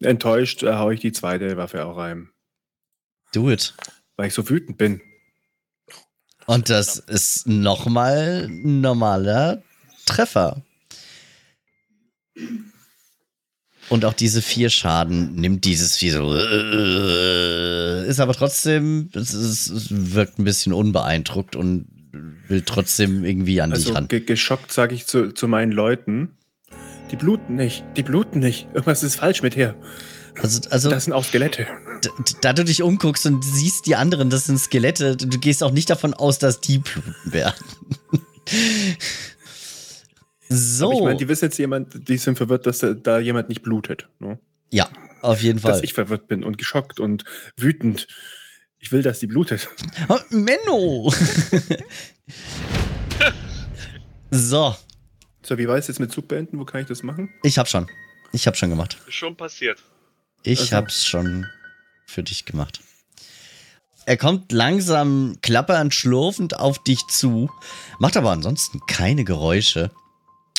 Enttäuscht 0.01 0.63
äh, 0.63 0.73
hau 0.75 0.91
ich 0.91 1.01
die 1.01 1.11
zweite 1.11 1.57
Waffe 1.57 1.85
auch 1.85 1.97
rein. 1.97 2.29
Do 3.33 3.51
it. 3.51 3.73
Weil 4.15 4.27
ich 4.27 4.33
so 4.33 4.49
wütend 4.49 4.77
bin. 4.77 5.01
Und 6.49 6.71
das 6.71 6.97
ist 6.97 7.47
nochmal 7.47 8.47
ein 8.49 8.81
normaler 8.81 9.61
Treffer. 10.07 10.63
Und 13.89 14.03
auch 14.03 14.13
diese 14.13 14.41
vier 14.41 14.71
Schaden 14.71 15.35
nimmt 15.35 15.63
dieses 15.65 15.97
Vieh 15.97 16.09
so. 16.09 16.35
äh, 16.35 18.07
Ist 18.07 18.19
aber 18.19 18.33
trotzdem, 18.33 19.11
es, 19.13 19.35
ist, 19.35 19.69
es 19.69 19.87
wirkt 20.15 20.39
ein 20.39 20.43
bisschen 20.43 20.73
unbeeindruckt 20.73 21.55
und 21.55 21.85
will 22.47 22.63
trotzdem 22.63 23.23
irgendwie 23.25 23.61
an 23.61 23.69
dich 23.69 23.81
Also 23.85 23.93
ran. 23.93 24.07
ge 24.07 24.21
geschockt 24.21 24.71
sage 24.71 24.95
ich 24.95 25.05
zu, 25.05 25.31
zu 25.31 25.47
meinen 25.47 25.71
Leuten, 25.71 26.29
die 27.11 27.15
bluten 27.15 27.57
nicht, 27.57 27.85
die 27.95 28.01
bluten 28.01 28.39
nicht. 28.39 28.67
Irgendwas 28.73 29.03
ist 29.03 29.17
falsch 29.17 29.43
mit 29.43 29.55
her. 29.55 29.75
Also, 30.41 30.61
also 30.69 30.89
Das 30.89 31.05
sind 31.05 31.13
auch 31.13 31.23
Skelette. 31.23 31.67
da 32.41 32.53
du 32.53 32.63
dich 32.63 32.81
umguckst 32.81 33.25
und 33.25 33.43
siehst 33.43 33.85
die 33.85 33.95
anderen, 33.95 34.29
das 34.29 34.45
sind 34.45 34.59
Skelette, 34.59 35.17
du 35.17 35.39
gehst 35.39 35.63
auch 35.63 35.71
nicht 35.71 35.89
davon 35.89 36.13
aus, 36.13 36.39
dass 36.39 36.61
die 36.61 36.79
bluten 36.79 37.15
werden. 37.25 37.55
so. 40.49 40.85
Aber 40.87 40.93
ich 40.93 41.03
meine, 41.03 41.17
die 41.17 41.27
wissen 41.27 41.45
jetzt 41.45 41.57
jemand, 41.57 42.07
die 42.07 42.17
sind 42.17 42.37
verwirrt, 42.37 42.65
dass 42.65 42.79
da, 42.79 42.93
da 42.93 43.19
jemand 43.19 43.49
nicht 43.49 43.61
blutet. 43.61 44.07
Ne? 44.19 44.39
ja, 44.71 44.89
auf 45.21 45.41
jeden 45.41 45.59
Fall. 45.59 45.73
Dass 45.73 45.83
ich 45.83 45.93
verwirrt 45.93 46.27
bin 46.27 46.43
und 46.43 46.57
geschockt 46.57 46.99
und 46.99 47.25
wütend. 47.57 48.07
Ich 48.79 48.91
will, 48.93 49.01
dass 49.01 49.19
die 49.19 49.27
blutet. 49.27 49.67
Oh, 50.07 50.17
Menno! 50.29 51.11
so, 54.31 54.75
So, 55.41 55.57
wie 55.57 55.67
war 55.67 55.77
es 55.77 55.87
jetzt 55.87 55.99
mit 55.99 56.11
Zug 56.13 56.27
beenden? 56.29 56.57
Wo 56.59 56.65
kann 56.65 56.81
ich 56.81 56.87
das 56.87 57.03
machen? 57.03 57.29
ich 57.43 57.57
hab 57.57 57.67
schon. 57.67 57.87
Ich 58.31 58.47
hab 58.47 58.55
schon 58.55 58.69
gemacht. 58.69 58.97
Ist 59.07 59.15
schon 59.15 59.35
passiert. 59.35 59.83
Ich 60.43 60.59
Also. 60.61 60.75
hab's 60.75 61.05
schon 61.05 61.45
für 62.05 62.23
dich 62.23 62.45
gemacht. 62.45 62.81
Er 64.05 64.17
kommt 64.17 64.51
langsam 64.51 65.35
klappernd, 65.41 65.93
schlurfend 65.93 66.57
auf 66.59 66.81
dich 66.83 67.05
zu, 67.07 67.51
macht 67.99 68.17
aber 68.17 68.31
ansonsten 68.31 68.79
keine 68.87 69.23
Geräusche, 69.23 69.91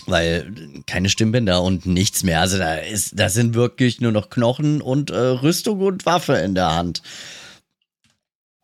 weil 0.06 0.52
keine 0.86 1.08
Stimmbänder 1.08 1.60
und 1.62 1.84
nichts 1.84 2.22
mehr. 2.22 2.40
Also 2.40 2.58
da 2.58 2.76
ist, 2.76 3.18
da 3.18 3.28
sind 3.28 3.54
wirklich 3.54 4.00
nur 4.00 4.12
noch 4.12 4.30
Knochen 4.30 4.80
und 4.80 5.10
äh, 5.10 5.16
Rüstung 5.18 5.80
und 5.80 6.06
Waffe 6.06 6.34
in 6.34 6.54
der 6.54 6.72
Hand. 6.72 7.02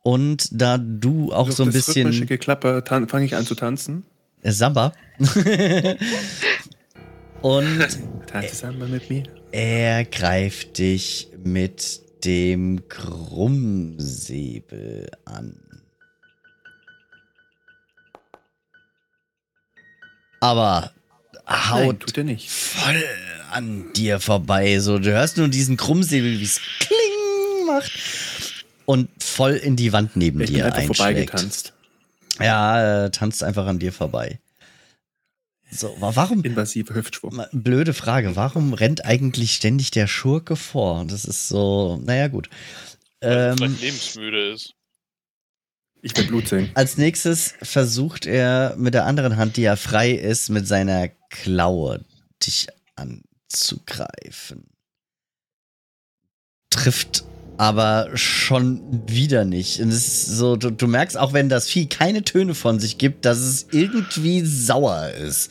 Und 0.04 0.48
da 0.52 0.78
du 0.78 1.32
auch 1.32 1.46
Durch 1.46 1.56
so 1.56 1.64
ein 1.64 1.72
das 1.72 1.88
rhythmische 1.88 2.10
bisschen 2.10 2.26
Geklapper 2.28 2.84
fange 3.08 3.24
ich 3.24 3.34
an 3.34 3.44
zu 3.44 3.56
tanzen. 3.56 4.04
Samba 4.44 4.92
und 7.42 7.88
Tanze 8.28 8.54
Samba 8.54 8.86
mit 8.86 9.10
mir. 9.10 9.24
Er 9.56 10.04
greift 10.04 10.76
dich 10.76 11.28
mit 11.42 12.02
dem 12.26 12.90
Krummsäbel 12.90 13.96
an. 15.24 15.56
Aber 20.40 20.92
Nein, 21.48 21.70
haut 21.70 22.14
nicht. 22.18 22.50
voll 22.50 23.02
an 23.50 23.94
dir 23.94 24.20
vorbei. 24.20 24.78
So, 24.80 24.98
du 24.98 25.10
hörst 25.12 25.38
nur 25.38 25.48
diesen 25.48 25.78
Krummsäbel, 25.78 26.38
wie 26.38 26.44
es 26.44 26.60
kling 26.78 27.66
macht 27.66 27.92
und 28.84 29.08
voll 29.22 29.52
in 29.54 29.76
die 29.76 29.94
Wand 29.94 30.16
neben 30.16 30.38
Ich 30.42 30.48
bin 30.48 30.56
dir 30.56 30.66
einfach 30.66 30.80
einschlägt. 30.80 30.98
vorbeigetanzt. 31.30 31.72
Ja, 32.38 33.06
äh, 33.06 33.10
tanzt 33.10 33.42
einfach 33.42 33.66
an 33.66 33.78
dir 33.78 33.94
vorbei. 33.94 34.38
So, 35.70 35.94
wa- 36.00 36.14
warum 36.14 36.42
Invasive 36.44 36.94
Hüftschwung. 36.94 37.42
Blöde 37.52 37.92
Frage, 37.92 38.36
warum 38.36 38.72
rennt 38.72 39.04
eigentlich 39.04 39.54
ständig 39.54 39.90
der 39.90 40.06
Schurke 40.06 40.56
vor? 40.56 41.04
Das 41.06 41.24
ist 41.24 41.48
so, 41.48 42.00
naja 42.02 42.28
gut. 42.28 42.48
Weil 43.20 43.50
Ähm, 43.50 43.56
vielleicht 43.58 43.80
lebensmüde 43.82 44.52
ist. 44.52 44.72
Ich 46.02 46.16
will 46.16 46.26
Blut 46.26 46.46
sehen. 46.48 46.70
als 46.74 46.98
nächstes 46.98 47.54
versucht 47.62 48.26
er 48.26 48.76
mit 48.76 48.94
der 48.94 49.06
anderen 49.06 49.36
Hand, 49.38 49.56
die 49.56 49.62
ja 49.62 49.74
frei 49.76 50.12
ist, 50.12 50.50
mit 50.50 50.68
seiner 50.68 51.08
Klaue 51.30 52.04
dich 52.44 52.68
anzugreifen. 52.94 54.68
Trifft 56.70 57.24
aber 57.58 58.08
schon 58.14 58.82
wieder 59.06 59.44
nicht. 59.44 59.80
Und 59.80 59.88
es 59.88 60.06
ist 60.06 60.26
so, 60.26 60.56
du, 60.56 60.70
du 60.70 60.86
merkst 60.86 61.16
auch, 61.16 61.32
wenn 61.32 61.48
das 61.48 61.68
Vieh 61.68 61.86
keine 61.86 62.22
Töne 62.22 62.54
von 62.54 62.80
sich 62.80 62.98
gibt, 62.98 63.24
dass 63.24 63.38
es 63.38 63.66
irgendwie 63.70 64.42
sauer 64.44 65.10
ist. 65.10 65.50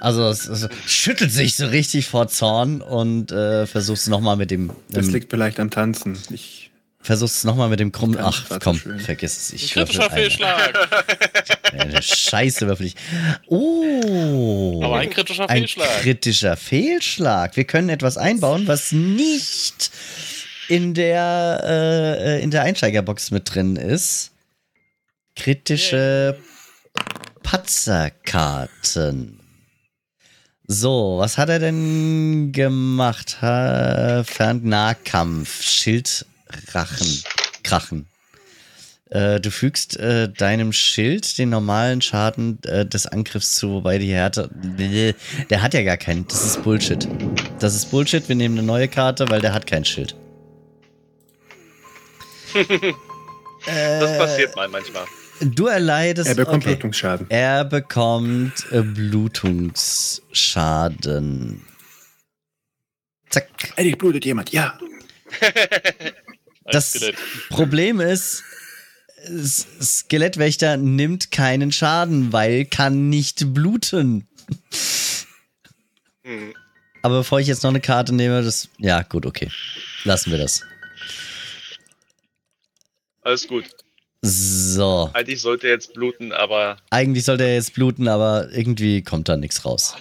Also 0.00 0.28
es, 0.28 0.48
es 0.48 0.68
schüttelt 0.86 1.30
sich 1.30 1.56
so 1.56 1.66
richtig 1.66 2.06
vor 2.06 2.28
Zorn 2.28 2.80
und 2.80 3.30
äh, 3.30 3.66
versucht 3.66 3.98
es 3.98 4.08
nochmal 4.08 4.36
mit 4.36 4.50
dem. 4.50 4.70
Das 4.90 5.06
ähm, 5.06 5.12
liegt 5.12 5.30
vielleicht 5.30 5.60
am 5.60 5.70
Tanzen. 5.70 6.18
Ich, 6.30 6.72
versuchst 7.02 7.36
es 7.36 7.44
nochmal 7.44 7.68
mit 7.68 7.80
dem 7.80 7.92
Krumm. 7.92 8.12
Ganz 8.12 8.42
Ach 8.48 8.58
komm, 8.62 8.78
schön. 8.78 9.00
vergiss 9.00 9.36
es. 9.36 9.52
Ich 9.52 9.72
Kritischer. 9.72 10.10
Fehlschlag. 10.10 10.88
Eine 11.72 12.02
Scheiße 12.02 12.66
würfel 12.66 12.86
ich. 12.86 12.96
Oh. 13.46 14.80
Aber 14.84 14.98
ein 14.98 15.10
kritischer 15.10 15.48
Ein 15.48 15.62
Fehlschlag. 15.62 15.88
kritischer 16.02 16.56
Fehlschlag. 16.56 17.56
Wir 17.56 17.64
können 17.64 17.88
etwas 17.88 18.18
einbauen, 18.18 18.66
was 18.66 18.92
nicht 18.92 19.90
in 20.72 20.94
der, 20.94 21.62
äh, 21.66 22.42
in 22.42 22.50
der 22.50 22.62
Einsteigerbox 22.62 23.30
mit 23.30 23.54
drin 23.54 23.76
ist. 23.76 24.30
Kritische 25.36 26.38
Patzerkarten. 27.42 29.38
So, 30.66 31.16
was 31.18 31.36
hat 31.36 31.50
er 31.50 31.58
denn 31.58 32.52
gemacht? 32.52 33.36
Fernnahkampf, 33.40 35.62
Schildrachen, 35.62 37.22
Krachen. 37.62 38.06
Äh, 39.10 39.40
du 39.40 39.50
fügst 39.50 39.98
äh, 39.98 40.30
deinem 40.30 40.72
Schild 40.72 41.36
den 41.36 41.50
normalen 41.50 42.00
Schaden 42.00 42.62
äh, 42.62 42.86
des 42.86 43.06
Angriffs 43.06 43.56
zu, 43.56 43.72
wobei 43.72 43.98
die 43.98 44.14
Härte. 44.14 44.48
Der 45.50 45.60
hat 45.60 45.74
ja 45.74 45.82
gar 45.82 45.98
keinen. 45.98 46.26
Das 46.28 46.46
ist 46.46 46.62
Bullshit. 46.62 47.06
Das 47.58 47.74
ist 47.74 47.90
Bullshit. 47.90 48.26
Wir 48.26 48.36
nehmen 48.36 48.56
eine 48.56 48.66
neue 48.66 48.88
Karte, 48.88 49.28
weil 49.28 49.42
der 49.42 49.52
hat 49.52 49.66
kein 49.66 49.84
Schild. 49.84 50.16
Das 53.64 54.18
passiert 54.18 54.56
mal 54.56 54.68
manchmal. 54.68 55.04
Du 55.40 55.66
erleidest. 55.66 56.28
Er 56.28 56.34
bekommt 56.34 56.64
okay. 56.64 56.74
Blutungsschaden. 56.74 57.30
Er 57.30 57.64
bekommt 57.64 58.66
äh, 58.70 58.82
Blutungsschaden. 58.82 61.64
Zack. 63.30 63.48
Eddie, 63.76 63.96
blutet 63.96 64.24
jemand, 64.24 64.52
ja. 64.52 64.78
Das 66.64 66.92
Skelett. 66.92 67.16
Problem 67.48 68.00
ist, 68.00 68.44
Skelettwächter 69.80 70.76
nimmt 70.76 71.30
keinen 71.30 71.70
Schaden, 71.72 72.32
weil 72.32 72.64
kann 72.64 73.08
nicht 73.08 73.54
bluten. 73.54 74.26
Hm. 76.24 76.54
Aber 77.02 77.18
bevor 77.18 77.40
ich 77.40 77.48
jetzt 77.48 77.64
noch 77.64 77.70
eine 77.70 77.80
Karte 77.80 78.14
nehme, 78.14 78.42
das. 78.42 78.68
Ja, 78.78 79.02
gut, 79.02 79.26
okay. 79.26 79.50
Lassen 80.04 80.30
wir 80.30 80.38
das. 80.38 80.62
Alles 83.22 83.46
gut. 83.46 83.64
So. 84.22 85.10
Eigentlich 85.14 85.40
sollte 85.40 85.66
er 85.66 85.74
jetzt 85.74 85.94
bluten, 85.94 86.32
aber 86.32 86.76
Eigentlich 86.90 87.24
sollte 87.24 87.44
er 87.44 87.54
jetzt 87.54 87.74
bluten, 87.74 88.06
aber 88.06 88.48
irgendwie 88.52 89.02
kommt 89.02 89.28
da 89.28 89.36
nichts 89.36 89.64
raus. 89.64 89.96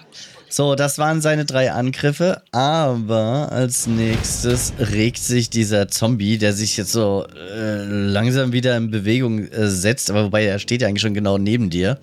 So, 0.47 0.75
das 0.75 0.97
waren 0.97 1.21
seine 1.21 1.45
drei 1.45 1.71
Angriffe, 1.71 2.43
aber 2.51 3.51
als 3.51 3.87
nächstes 3.87 4.73
regt 4.79 5.19
sich 5.19 5.49
dieser 5.49 5.87
Zombie, 5.87 6.37
der 6.37 6.51
sich 6.51 6.75
jetzt 6.75 6.91
so 6.91 7.25
äh, 7.25 7.85
langsam 7.85 8.51
wieder 8.51 8.75
in 8.75 8.91
Bewegung 8.91 9.47
äh, 9.47 9.69
setzt, 9.69 10.11
aber 10.11 10.25
wobei 10.25 10.43
er 10.43 10.59
steht 10.59 10.81
ja 10.81 10.89
eigentlich 10.89 11.01
schon 11.01 11.13
genau 11.13 11.37
neben 11.37 11.69
dir. 11.69 11.99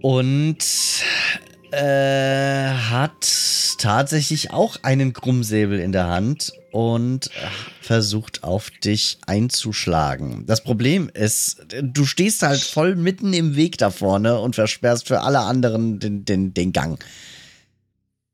Und 0.00 0.58
äh, 1.70 2.68
hat 2.90 3.76
tatsächlich 3.78 4.50
auch 4.50 4.76
einen 4.82 5.12
Krummsäbel 5.12 5.78
in 5.78 5.92
der 5.92 6.08
Hand 6.08 6.52
und 6.72 7.30
versucht 7.86 8.42
auf 8.42 8.70
dich 8.70 9.18
einzuschlagen. 9.26 10.44
Das 10.46 10.64
Problem 10.64 11.08
ist, 11.14 11.64
du 11.80 12.04
stehst 12.04 12.42
halt 12.42 12.60
voll 12.60 12.96
mitten 12.96 13.32
im 13.32 13.54
Weg 13.54 13.78
da 13.78 13.90
vorne 13.90 14.40
und 14.40 14.56
versperrst 14.56 15.06
für 15.06 15.20
alle 15.20 15.38
anderen 15.38 16.00
den, 16.00 16.24
den, 16.24 16.52
den 16.52 16.72
Gang. 16.72 17.02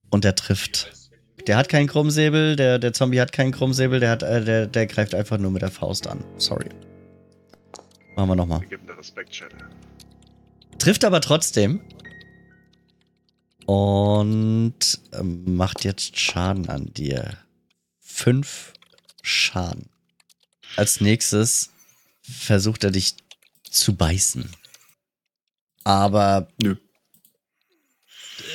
Und 0.08 0.24
er 0.24 0.34
trifft. 0.34 0.92
Der 1.46 1.58
hat 1.58 1.68
keinen 1.68 1.86
Krummsäbel, 1.86 2.56
der, 2.56 2.78
der 2.78 2.94
Zombie 2.94 3.20
hat 3.20 3.32
keinen 3.32 3.52
Krummsäbel, 3.52 4.00
der, 4.00 4.10
hat, 4.10 4.22
äh, 4.22 4.42
der, 4.42 4.66
der 4.68 4.86
greift 4.86 5.14
einfach 5.14 5.36
nur 5.36 5.50
mit 5.50 5.60
der 5.60 5.70
Faust 5.70 6.06
an. 6.06 6.24
Sorry. 6.38 6.70
Machen 8.16 8.30
wir 8.30 8.36
nochmal. 8.36 8.62
Trifft 10.78 11.04
aber 11.04 11.20
trotzdem. 11.20 11.82
Und 13.66 14.98
ähm, 15.12 15.56
macht 15.56 15.84
jetzt 15.84 16.18
Schaden 16.18 16.70
an 16.70 16.86
dir. 16.94 17.36
Fünf 18.00 18.72
Schaden. 19.22 19.88
Als 20.76 21.00
nächstes 21.00 21.70
versucht 22.22 22.84
er 22.84 22.90
dich 22.90 23.14
zu 23.70 23.94
beißen. 23.94 24.50
Aber 25.84 26.48
Nö. 26.62 26.76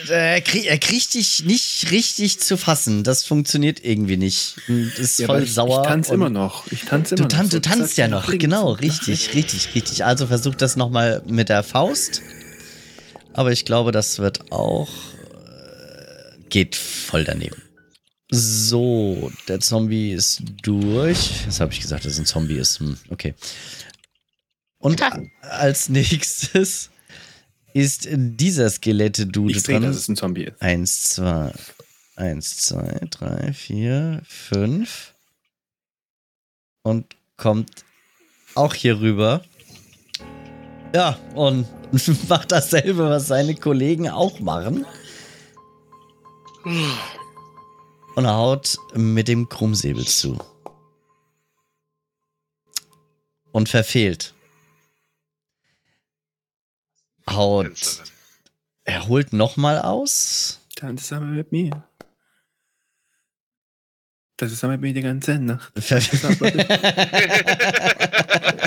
er, 0.10 0.42
krieg, 0.42 0.66
er 0.66 0.78
kriegt 0.78 1.14
dich 1.14 1.44
nicht 1.44 1.92
richtig 1.92 2.40
zu 2.40 2.58
fassen. 2.58 3.04
Das 3.04 3.26
funktioniert 3.26 3.84
irgendwie 3.84 4.18
nicht. 4.18 4.56
Das 4.68 5.00
ist 5.00 5.20
Ja, 5.20 5.26
voll 5.28 5.44
ich, 5.44 5.54
sauer. 5.54 5.82
Ich 5.82 5.88
tanze 5.88 6.14
immer 6.14 6.30
noch. 6.30 6.70
Ich 6.72 6.84
tanze 6.86 7.16
Du, 7.16 7.24
immer 7.24 7.30
tan 7.30 7.46
noch. 7.46 7.52
du 7.52 7.62
tanzt 7.62 7.98
ja 7.98 8.08
noch, 8.08 8.28
links 8.30 8.42
genau, 8.44 8.72
richtig, 8.72 9.34
richtig, 9.34 9.76
richtig. 9.76 10.06
Also 10.06 10.28
versuch 10.28 10.56
das 10.56 10.76
nochmal 10.76 11.22
mit 11.28 11.50
der 11.50 11.64
Faust. 11.64 12.22
Aber 13.34 13.52
ich 13.52 13.66
glaube, 13.66 13.92
das 13.92 14.20
wird 14.20 14.52
auch. 14.52 14.90
Äh, 15.34 16.40
geht 16.50 16.76
voll 16.76 17.24
daneben. 17.24 17.62
So, 18.30 19.32
der 19.48 19.60
Zombie 19.62 20.12
ist 20.12 20.42
durch. 20.62 21.48
Was 21.48 21.60
habe 21.60 21.72
ich 21.72 21.80
gesagt, 21.80 22.06
dass 22.06 22.20
ein 22.20 22.26
Zombie 22.26 22.58
ist? 22.58 22.80
Hm, 22.80 22.98
okay. 23.10 23.34
Und 24.80 25.02
als 25.42 25.90
nächstes 25.90 26.90
ist 27.74 28.08
dieser 28.12 28.70
Skelette-Dude 28.70 29.52
Ich 29.52 29.64
sehe, 29.64 29.76
dran. 29.80 29.84
dass 29.84 29.96
es 29.98 30.08
ein 30.10 30.16
Zombie 30.16 30.46
ist. 30.46 30.62
Eins, 30.62 31.10
zwei, 31.12 31.54
eins, 32.16 32.58
zwei, 32.58 33.00
drei, 33.10 33.54
vier, 33.54 34.22
fünf. 34.28 35.14
Und 36.84 37.16
kommt 37.38 37.86
auch 38.56 38.74
hier 38.74 39.00
rüber. 39.00 39.44
Ja, 40.94 41.18
und 41.36 41.66
macht 42.30 42.52
dasselbe, 42.52 43.10
was 43.10 43.28
seine 43.28 43.56
Kollegen 43.56 44.10
auch 44.10 44.40
machen. 44.40 44.86
Und 48.18 48.26
haut 48.26 48.78
mit 48.96 49.28
dem 49.28 49.48
Krummsäbel 49.48 50.08
zu. 50.08 50.40
Und 53.52 53.70
verfehlt. 53.70 54.34
Haut. 57.30 58.02
Er 58.86 59.08
holt 59.08 59.34
nochmal 59.34 59.80
aus. 59.80 60.62
Tanz 60.76 61.04
zusammen 61.04 61.36
mit 61.36 61.52
mir. 61.52 61.88
Das 64.38 64.52
ist 64.52 64.64
mit 64.64 64.82
mir 64.82 64.96
die 64.96 65.04
ganze 65.04 65.38
Nacht. 65.38 65.72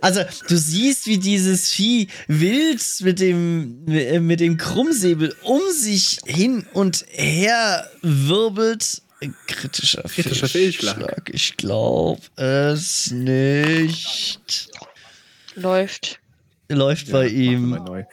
Also, 0.00 0.22
du 0.48 0.56
siehst, 0.56 1.06
wie 1.06 1.18
dieses 1.18 1.70
Vieh 1.70 2.08
wild 2.26 2.82
mit 3.00 3.20
dem, 3.20 3.84
mit 4.26 4.40
dem 4.40 4.56
Krummsäbel 4.56 5.34
um 5.42 5.60
sich 5.72 6.18
hin 6.24 6.66
und 6.72 7.04
her 7.10 7.90
wirbelt. 8.02 9.02
Kritischer, 9.46 10.02
Kritischer 10.02 10.48
Fehlschlag. 10.48 11.30
Ich 11.32 11.56
glaube 11.58 12.22
es 12.36 13.10
nicht. 13.10 14.70
Läuft. 15.54 16.20
Läuft 16.68 17.10
bei 17.10 17.26
Ja, 17.26 17.32
wir 17.32 17.38
ihm. 17.38 18.06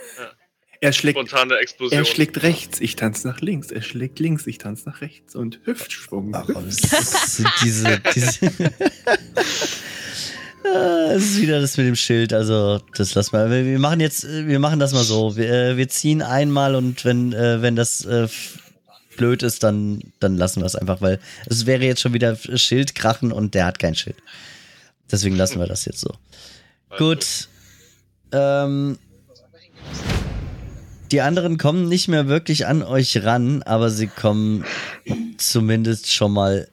Er 0.79 0.93
schlägt, 0.93 1.17
Spontane 1.17 1.57
Explosion. 1.57 1.97
er 1.99 2.05
schlägt 2.05 2.43
rechts, 2.43 2.79
ich 2.81 2.95
tanze 2.95 3.27
nach 3.27 3.41
links. 3.41 3.71
Er 3.71 3.81
schlägt 3.81 4.19
links, 4.19 4.45
ich 4.45 4.57
tanze 4.59 4.87
nach 4.89 5.01
rechts. 5.01 5.35
Und 5.35 5.59
Hüftschwung. 5.63 6.33
Warum 6.33 6.69
sind 6.69 7.49
diese, 7.63 7.99
diese 8.13 8.51
Es 11.09 11.23
ist 11.23 11.41
wieder 11.41 11.61
das 11.61 11.77
mit 11.77 11.87
dem 11.87 11.95
Schild, 11.95 12.33
also 12.33 12.79
das 12.95 13.15
lassen 13.15 13.33
wir. 13.33 13.65
Wir 13.65 13.79
machen 13.79 13.99
jetzt, 13.99 14.27
wir 14.27 14.59
machen 14.59 14.79
das 14.79 14.93
mal 14.93 15.03
so. 15.03 15.35
Wir, 15.35 15.51
äh, 15.51 15.77
wir 15.77 15.87
ziehen 15.87 16.21
einmal 16.21 16.75
und 16.75 17.05
wenn, 17.05 17.33
äh, 17.33 17.61
wenn 17.61 17.75
das 17.75 18.05
äh, 18.05 18.27
blöd 19.17 19.43
ist, 19.43 19.63
dann, 19.63 20.01
dann 20.19 20.37
lassen 20.37 20.61
wir 20.61 20.65
es 20.65 20.75
einfach, 20.75 21.01
weil 21.01 21.19
es 21.47 21.65
wäre 21.65 21.83
jetzt 21.83 22.01
schon 22.01 22.13
wieder 22.13 22.35
Schild 22.35 22.95
krachen 22.95 23.31
und 23.31 23.53
der 23.53 23.65
hat 23.65 23.79
kein 23.79 23.95
Schild. 23.95 24.17
Deswegen 25.11 25.35
lassen 25.35 25.59
wir 25.59 25.67
das 25.67 25.85
jetzt 25.85 25.99
so. 25.99 26.13
Gut. 26.97 27.47
Ähm, 28.31 28.97
die 31.11 31.21
anderen 31.21 31.57
kommen 31.57 31.87
nicht 31.87 32.07
mehr 32.07 32.27
wirklich 32.27 32.67
an 32.67 32.83
euch 32.83 33.23
ran, 33.23 33.63
aber 33.63 33.89
sie 33.89 34.07
kommen 34.07 34.65
zumindest 35.37 36.11
schon 36.11 36.33
mal 36.33 36.67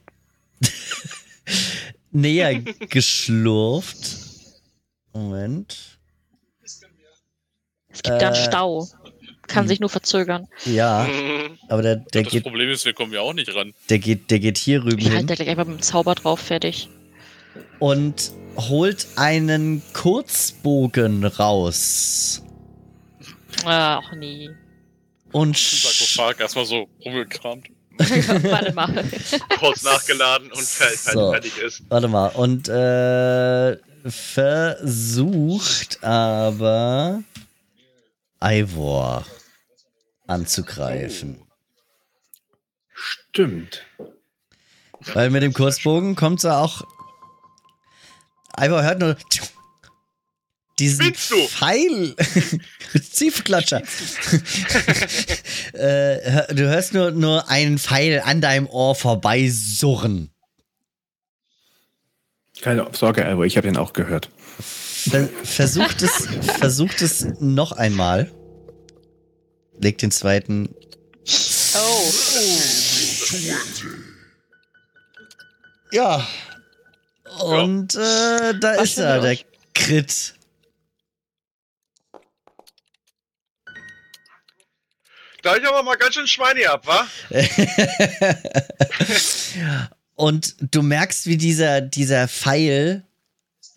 näher 2.15 2.61
geschlurft. 2.89 4.17
Moment. 5.13 5.99
Es 7.89 8.01
gibt 8.03 8.21
da 8.21 8.27
einen 8.27 8.35
Äh, 8.35 8.43
Stau. 8.43 8.87
Kann 9.47 9.63
hm. 9.63 9.67
sich 9.67 9.79
nur 9.79 9.89
verzögern. 9.89 10.47
Ja, 10.65 11.07
aber 11.69 11.81
der, 11.83 11.95
der, 11.97 12.23
das 12.23 12.31
geht, 12.31 12.43
Problem 12.43 12.69
ist, 12.71 12.83
wir 12.83 12.93
kommen 12.93 13.13
ja 13.13 13.21
auch 13.21 13.33
nicht 13.33 13.53
ran. 13.53 13.73
der, 13.89 13.99
geht, 13.99 14.31
der 14.31 14.39
geht 14.39 14.57
hier 14.57 14.83
rüben 14.83 14.97
Ich 14.97 15.11
halte 15.11 15.35
gleich 15.35 15.47
einfach 15.47 15.65
mit 15.65 15.77
dem 15.77 15.81
Zauber 15.83 16.15
drauf, 16.15 16.39
fertig. 16.39 16.89
und 17.79 18.31
holt 18.57 19.07
einen 19.17 19.83
Kurzbogen 19.93 21.23
raus. 21.25 22.41
Ach 23.65 24.11
nee. 24.13 24.49
Und 25.31 25.57
Sarkophag 25.57 26.39
erstmal 26.39 26.65
so 26.65 26.87
rumgekramt. 27.03 27.67
Warte 28.49 28.73
mal. 28.73 29.03
Kurz 29.59 29.83
nachgeladen 29.83 30.51
und 30.51 30.61
fer- 30.61 31.11
So. 31.13 31.31
fertig 31.31 31.57
ist. 31.59 31.83
warte 31.89 32.07
mal. 32.07 32.27
Und 32.27 32.67
äh, 32.67 33.77
versucht 34.09 36.03
aber 36.03 37.23
Ivor 38.41 39.25
anzugreifen. 40.27 41.41
Stimmt. 42.93 43.83
Weil 45.13 45.29
mit 45.29 45.43
dem 45.43 45.53
Kurzbogen 45.53 46.15
kommt 46.15 46.43
er 46.43 46.59
auch. 46.59 46.81
Ivor 48.59 48.83
hört 48.83 48.99
nur. 48.99 49.15
Diesen? 50.79 51.13
Pfeil. 51.15 52.15
Ziefklatscher. 53.11 53.81
äh, 55.73 56.53
du 56.53 56.67
hörst 56.67 56.93
nur, 56.93 57.11
nur 57.11 57.49
einen 57.49 57.77
Pfeil 57.77 58.21
an 58.23 58.41
deinem 58.41 58.67
Ohr 58.67 58.95
vorbei 58.95 59.49
surren. 59.49 60.31
Keine 62.61 62.87
Sorge, 62.93 63.25
Alvo, 63.25 63.43
ich 63.43 63.57
habe 63.57 63.67
den 63.67 63.77
auch 63.77 63.93
gehört. 63.93 64.29
Ver 64.59 65.29
versucht, 65.43 66.01
es, 66.01 66.27
versucht 66.57 67.01
es 67.01 67.27
noch 67.39 67.73
einmal. 67.73 68.31
Legt 69.79 70.01
den 70.01 70.11
zweiten. 70.11 70.73
Oh. 71.75 72.11
Ja. 75.91 76.27
Und 77.41 77.95
äh, 77.95 78.53
da 78.59 78.77
Was 78.77 78.83
ist 78.83 78.97
er, 78.97 79.21
der 79.21 79.31
los? 79.31 79.45
Crit. 79.73 80.34
Da 85.45 85.55
ich 85.57 85.67
aber 85.67 85.83
mal 85.83 85.95
ganz 85.95 86.15
schön 86.15 86.25
Schweine 86.25 86.71
ab, 86.71 86.87
wa? 86.87 87.05
Und 90.15 90.55
du 90.59 90.81
merkst, 90.81 91.27
wie 91.27 91.37
dieser, 91.37 91.81
dieser 91.81 92.27
Pfeil 92.27 93.03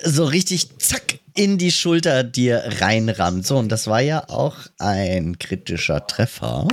so 0.02 0.24
richtig 0.24 0.78
zack 0.78 1.18
in 1.35 1.59
die 1.59 1.70
Schulter 1.70 2.24
dir 2.24 2.64
reinrammt. 2.81 3.46
So, 3.46 3.59
und 3.59 3.68
das 3.68 3.87
war 3.87 4.00
ja 4.00 4.31
auch 4.31 4.57
ein 4.78 5.38
kritischer 5.38 6.07
Treffer. 6.07 6.66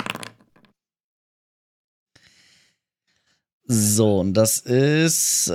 So, 3.67 4.21
und 4.21 4.34
das 4.34 4.60
ist, 4.60 5.49
äh, 5.49 5.53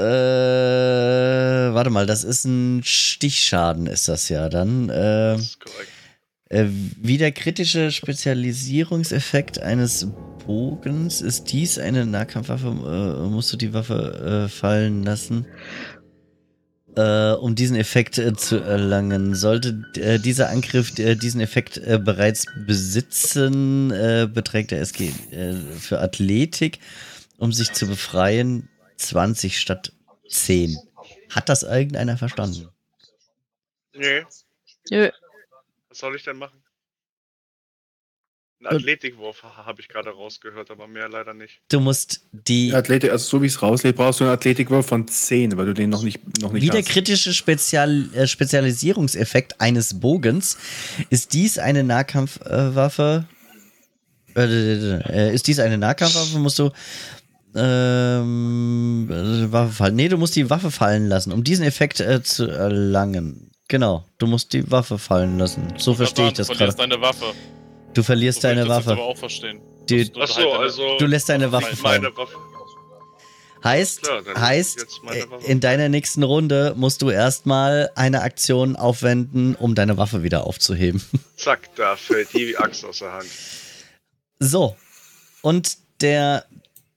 warte 1.73 1.89
mal, 1.89 2.05
das 2.05 2.25
ist 2.25 2.45
ein 2.45 2.83
Stichschaden, 2.85 3.87
ist 3.87 4.07
das 4.07 4.29
ja 4.29 4.51
dann. 4.51 4.91
Äh, 4.91 5.37
Das 5.37 5.41
ist 5.41 5.61
korrekt. 5.61 5.93
Äh, 6.51 6.67
wie 6.69 7.17
der 7.17 7.33
kritische 7.33 7.91
Spezialisierungseffekt 7.91 9.61
eines 9.61 10.09
Bogens 10.45 11.21
ist 11.21 11.53
dies 11.53 11.79
eine 11.79 12.05
Nahkampfwaffe, 12.05 12.67
äh, 12.67 13.29
musst 13.29 13.53
du 13.53 13.57
die 13.57 13.73
Waffe 13.73 14.47
äh, 14.47 14.49
fallen 14.49 15.05
lassen. 15.05 15.47
Äh, 16.97 17.35
um 17.35 17.55
diesen 17.55 17.77
Effekt 17.77 18.19
äh, 18.19 18.35
zu 18.35 18.57
erlangen. 18.57 19.37
Sollte 19.37 19.85
äh, 19.95 20.19
dieser 20.19 20.51
Angriff 20.51 20.99
äh, 20.99 21.15
diesen 21.15 21.41
Effekt 21.41 21.79
äh, 21.79 22.01
bereits 22.03 22.47
besitzen, 22.67 23.93
äh, 23.93 24.29
beträgt 24.33 24.73
der 24.73 24.81
SG 24.81 25.13
äh, 25.31 25.55
für 25.79 26.01
Athletik, 26.01 26.81
um 27.39 27.53
sich 27.53 27.73
zu 27.73 27.87
befreien, 27.87 28.69
20 28.97 29.61
statt 29.61 29.93
10. 30.29 30.77
Hat 31.31 31.49
das 31.49 31.63
irgendeiner 31.63 32.17
verstanden? 32.17 32.69
Nee, 33.95 34.25
Nö. 34.91 35.11
Was 35.91 35.99
soll 35.99 36.17
ich 36.17 36.23
denn 36.25 36.39
machen? 36.39 36.63
Äh. 38.63 38.69
Ein 38.69 38.77
Athletikwurf 38.77 39.43
ha- 39.43 39.65
habe 39.67 39.81
ich 39.81 39.89
gerade 39.89 40.11
rausgehört, 40.11 40.71
aber 40.71 40.87
mehr 40.87 41.09
leider 41.09 41.33
nicht. 41.35 41.61
Du 41.71 41.81
musst 41.81 42.27
die 42.33 42.73
Athletik, 42.75 43.11
also 43.11 43.25
so 43.39 43.43
wie 43.43 43.47
es 43.47 43.61
rauslädt, 43.63 43.97
brauchst 43.97 44.21
du 44.21 44.25
einen 44.25 44.35
Athletikwurf 44.35 44.87
von 44.87 45.09
10, 45.09 45.57
weil 45.57 45.67
du 45.67 45.73
den 45.75 45.89
noch 45.91 46.03
nicht, 46.03 46.21
noch 46.43 46.53
nicht 46.53 46.63
Wie 46.63 46.69
der 46.69 46.81
hast. 46.81 46.89
kritische 46.91 47.33
Spezial 47.33 48.09
äh, 48.15 48.27
Spezialisierungseffekt 48.27 49.61
eines 49.61 49.99
Bogens 50.01 50.59
ist 51.09 51.33
dies 51.33 51.59
eine 51.59 51.83
Nahkampfwaffe. 51.85 53.27
Äh, 54.37 54.43
äh, 54.43 55.35
ist 55.35 55.47
dies 55.47 55.59
eine 55.59 55.79
Nahkampfwaffe, 55.79 56.39
musst 56.39 56.59
du 56.59 56.71
ähm, 57.55 59.09
äh, 59.11 59.51
Waffe 59.53 59.73
fallen. 59.73 59.97
Nee, 59.97 60.09
du 60.09 60.19
musst 60.19 60.37
die 60.37 60.51
Waffe 60.51 60.71
fallen 60.71 61.09
lassen, 61.09 61.33
um 61.33 61.43
diesen 61.45 61.65
Effekt 61.65 61.99
äh, 62.01 62.23
zu 62.23 62.47
erlangen. 62.47 63.50
Genau, 63.71 64.05
du 64.19 64.27
musst 64.27 64.53
die 64.53 64.69
Waffe 64.69 64.99
fallen 64.99 65.39
lassen. 65.39 65.73
So 65.79 65.95
verstehe 65.95 66.27
ich 66.27 66.33
das 66.35 66.49
Du 66.49 66.55
verlierst 66.55 66.77
gerade. 66.77 66.91
deine 66.91 67.01
Waffe. 67.03 67.25
Du 67.95 68.03
verlierst 68.03 68.43
So 68.43 68.49
deine 68.49 68.65
das 68.65 68.69
jetzt 68.79 68.87
Waffe. 68.89 68.93
aber 69.01 69.03
auch 69.05 69.17
verstehen. 69.17 69.61
Die- 69.89 70.11
du 70.11 70.27
so, 70.27 70.35
halt 70.53 70.61
also. 70.61 70.99
Du 70.99 71.07
lässt 71.07 71.29
deine 71.29 71.53
Waffe 71.53 71.77
fallen. 71.77 72.03
Meine 72.03 72.17
Waffe. 72.17 72.35
Heißt, 73.63 74.03
Klar, 74.03 74.23
heißt 74.37 74.87
äh, 75.13 75.25
in 75.47 75.61
deiner 75.61 75.89
nächsten 75.89 76.23
Runde 76.25 76.73
musst 76.77 77.03
du 77.03 77.11
erstmal 77.11 77.91
eine 77.95 78.23
Aktion 78.23 78.75
aufwenden, 78.75 79.55
um 79.55 79.75
deine 79.77 79.99
Waffe 79.99 80.23
wieder 80.25 80.47
aufzuheben. 80.47 81.01
Zack, 81.37 81.69
da 81.77 81.95
fällt 81.95 82.33
die 82.33 82.57
Axt 82.59 82.85
aus 82.85 82.99
der 83.01 83.13
Hand. 83.13 83.29
So. 84.41 84.77
Und 85.43 85.77
der 86.01 86.45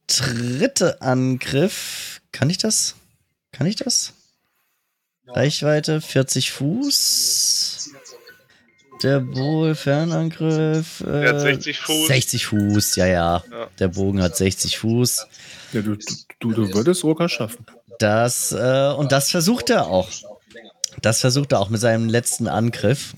dritte 0.08 1.02
Angriff. 1.02 2.22
Kann 2.32 2.50
ich 2.50 2.58
das? 2.58 2.96
Kann 3.52 3.68
ich 3.68 3.76
das? 3.76 4.14
Reichweite 5.28 6.02
40 6.02 6.52
Fuß. 6.52 7.90
Der 9.02 9.26
wohl 9.36 9.76
Fernangriff. 9.76 11.02
Äh, 11.02 11.06
Der 11.22 11.30
hat 11.34 11.42
60 11.42 11.80
Fuß. 11.80 12.08
60 12.08 12.46
Fuß, 12.46 12.96
ja, 12.96 13.06
ja. 13.08 13.44
Ja. 13.52 13.70
Der 13.80 13.88
Bogen 13.90 14.22
hat 14.22 14.38
60 14.38 14.78
Fuß. 14.78 15.28
Ja, 15.74 15.82
du, 15.82 15.98
du, 16.40 16.52
du 16.54 16.74
würdest 16.74 17.02
sogar 17.02 17.28
schaffen. 17.28 17.66
Das, 18.00 18.52
äh, 18.52 18.94
und 18.98 19.12
das 19.12 19.30
versucht 19.32 19.70
er 19.70 19.88
auch. 19.88 20.10
Das 21.02 21.20
versucht 21.22 21.52
er 21.52 21.60
auch 21.60 21.70
mit 21.70 21.82
seinem 21.82 22.08
letzten 22.08 22.48
Angriff. 22.48 23.14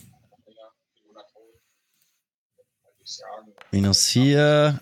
Minus 3.72 4.08
4. 4.08 4.80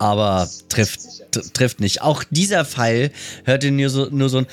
Aber 0.00 0.48
trifft, 0.68 1.00
tr- 1.32 1.52
trifft 1.52 1.80
nicht. 1.80 2.02
Auch 2.02 2.22
dieser 2.30 2.64
Pfeil 2.64 3.10
hört 3.44 3.64
ihr 3.64 3.72
nur 3.72 3.90
so, 3.90 4.06
nur 4.10 4.28
so 4.28 4.38
ein 4.38 4.46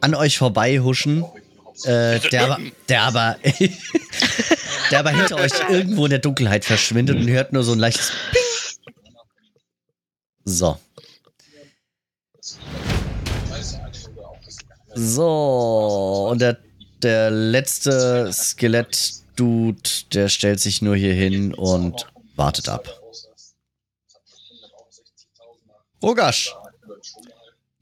an 0.00 0.14
euch 0.14 0.38
vorbei 0.38 0.80
huschen. 0.80 1.24
Äh, 1.84 2.18
der 2.30 2.44
aber, 2.44 2.58
der 2.88 3.02
aber, 3.02 3.36
der 4.90 4.98
aber 4.98 5.10
hinter 5.10 5.36
euch 5.36 5.52
irgendwo 5.70 6.06
in 6.06 6.10
der 6.10 6.18
Dunkelheit 6.18 6.64
verschwindet 6.64 7.16
und 7.16 7.28
hört 7.28 7.52
nur 7.52 7.62
so 7.62 7.72
ein 7.72 7.78
leichtes 7.78 8.12
Ping. 8.32 8.42
So. 10.44 10.78
So, 14.94 16.28
und 16.32 16.40
der, 16.40 16.58
der 17.02 17.30
letzte 17.30 18.32
Skelett-Dude, 18.32 19.90
der 20.12 20.28
stellt 20.28 20.58
sich 20.58 20.82
nur 20.82 20.96
hier 20.96 21.14
hin 21.14 21.54
und 21.54 22.08
wartet 22.34 22.68
ab. 22.68 22.88
Rogasch, 26.02 26.54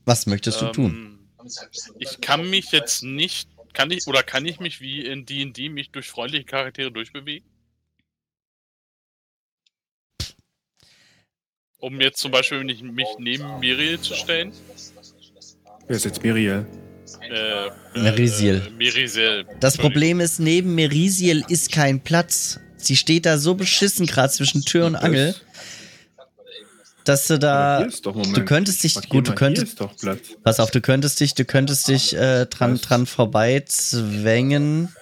was 0.04 0.26
möchtest 0.26 0.60
du 0.60 0.66
tun? 0.72 1.15
Ich 1.98 2.20
kann 2.20 2.48
mich 2.48 2.72
jetzt 2.72 3.02
nicht, 3.02 3.48
kann 3.72 3.90
ich, 3.90 4.06
oder 4.06 4.22
kann 4.22 4.46
ich 4.46 4.60
mich 4.60 4.80
wie 4.80 5.04
in 5.04 5.24
D&D 5.26 5.68
mich 5.68 5.90
durch 5.90 6.08
freundliche 6.08 6.44
Charaktere 6.44 6.90
durchbewegen? 6.90 7.48
Um 11.78 12.00
jetzt 12.00 12.18
zum 12.18 12.30
Beispiel 12.30 12.64
nicht, 12.64 12.82
mich 12.82 13.06
neben 13.18 13.60
Miriel 13.60 14.00
zu 14.00 14.14
stellen? 14.14 14.52
Wer 15.86 15.96
ist 15.96 16.04
jetzt 16.04 16.22
Miriel? 16.22 16.66
Äh, 17.30 17.70
Merisiel. 17.98 18.62
Äh, 18.66 18.70
Merisiel. 18.70 19.46
Das. 19.60 19.76
Problem 19.76 20.20
ist, 20.20 20.40
neben 20.40 20.74
Merisiel 20.74 21.44
ist 21.48 21.70
kein 21.70 22.00
Platz. 22.00 22.58
Sie 22.76 22.96
steht 22.96 23.26
da 23.26 23.38
so 23.38 23.54
beschissen 23.54 24.06
gerade 24.06 24.32
zwischen 24.32 24.62
Tür 24.62 24.86
und 24.86 24.96
Angel, 24.96 25.34
dass 27.08 27.26
du 27.26 27.38
da. 27.38 27.86
doch. 28.02 28.14
Du 28.14 28.44
könntest 28.44 28.82
dich. 28.84 28.94
Markier 28.94 29.10
Gut, 29.10 29.28
du 29.28 29.34
könntest. 29.34 29.78
Pass 30.42 30.60
auf, 30.60 30.70
du 30.70 30.80
könntest 30.80 31.20
dich, 31.20 31.34
du 31.34 31.44
könntest 31.44 31.88
dich 31.88 32.14
äh, 32.16 32.46
dran, 32.46 32.78
dran 32.78 33.06
vorbei 33.06 33.64
zwängen. 33.66 34.94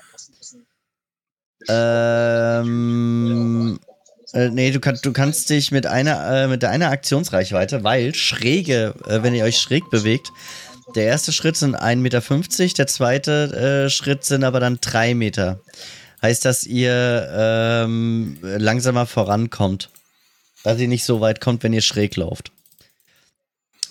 Ähm, 1.68 2.98
äh, 4.32 4.50
nee, 4.50 4.70
du, 4.70 4.80
kann, 4.80 4.98
du 5.02 5.12
kannst 5.12 5.48
dich 5.50 5.70
mit 5.70 5.86
einer, 5.86 6.44
äh, 6.44 6.48
mit 6.48 6.64
einer 6.64 6.90
Aktionsreichweite, 6.90 7.84
weil 7.84 8.14
schräge, 8.14 8.94
äh, 9.06 9.22
wenn 9.22 9.34
ihr 9.34 9.44
euch 9.44 9.58
schräg 9.58 9.88
bewegt, 9.90 10.30
der 10.94 11.04
erste 11.04 11.32
Schritt 11.32 11.56
sind 11.56 11.76
1,50 11.76 11.96
Meter, 11.96 12.20
der 12.74 12.86
zweite 12.86 13.86
äh, 13.86 13.90
Schritt 13.90 14.24
sind 14.24 14.44
aber 14.44 14.60
dann 14.60 14.78
3 14.80 15.14
Meter. 15.14 15.60
Heißt, 16.20 16.44
dass 16.44 16.64
ihr 16.64 17.28
ähm, 17.34 18.38
langsamer 18.42 19.06
vorankommt. 19.06 19.90
Dass 20.64 20.80
ihr 20.80 20.88
nicht 20.88 21.04
so 21.04 21.20
weit 21.20 21.40
kommt, 21.40 21.62
wenn 21.62 21.72
ihr 21.72 21.82
schräg 21.82 22.16
lauft. 22.16 22.50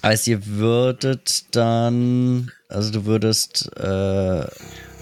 Heißt, 0.04 0.28
ihr 0.28 0.46
würdet 0.46 1.56
dann, 1.56 2.52
also 2.68 2.92
du 2.92 3.06
würdest, 3.06 3.72
äh, 3.78 4.46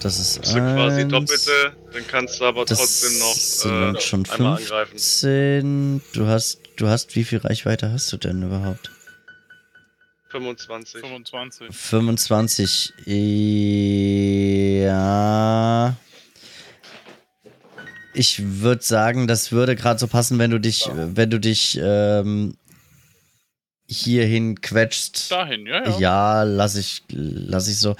das 0.01 0.19
ist 0.19 0.39
Das 0.39 0.51
sind 0.51 0.75
quasi 0.75 1.01
eins, 1.01 1.11
Doppelte, 1.11 1.73
dann 1.91 2.07
kannst 2.07 2.39
du 2.39 2.45
aber 2.45 2.65
das 2.65 2.77
trotzdem 2.77 3.17
noch 3.17 3.33
sind 3.33 3.95
äh, 3.95 4.01
schon 4.01 4.29
einmal 4.29 4.57
angreifen. 4.57 4.91
15. 4.91 6.01
Du 6.13 6.27
hast, 6.27 6.59
du 6.75 6.87
hast, 6.87 7.15
wie 7.15 7.23
viel 7.23 7.39
Reichweite 7.39 7.91
hast 7.91 8.13
du 8.13 8.17
denn 8.17 8.43
überhaupt? 8.43 8.91
25. 10.29 11.01
25. 11.01 11.75
25. 11.75 12.93
Ja. 14.85 15.95
Ich 18.21 18.61
würde 18.61 18.83
sagen, 18.83 19.25
das 19.25 19.51
würde 19.51 19.75
gerade 19.75 19.99
so 19.99 20.05
passen, 20.05 20.37
wenn 20.37 20.51
du 20.51 20.59
dich, 20.59 20.87
wenn 20.93 21.31
du 21.31 21.39
dich 21.39 21.79
ähm, 21.81 22.55
hierhin 23.87 24.61
quetschst. 24.61 25.31
Dahin, 25.31 25.65
ja, 25.65 25.83
ja. 25.83 25.97
Ja, 25.97 26.43
lass 26.43 26.75
ich, 26.75 27.01
lass 27.09 27.67
ich 27.67 27.79
so. 27.79 27.95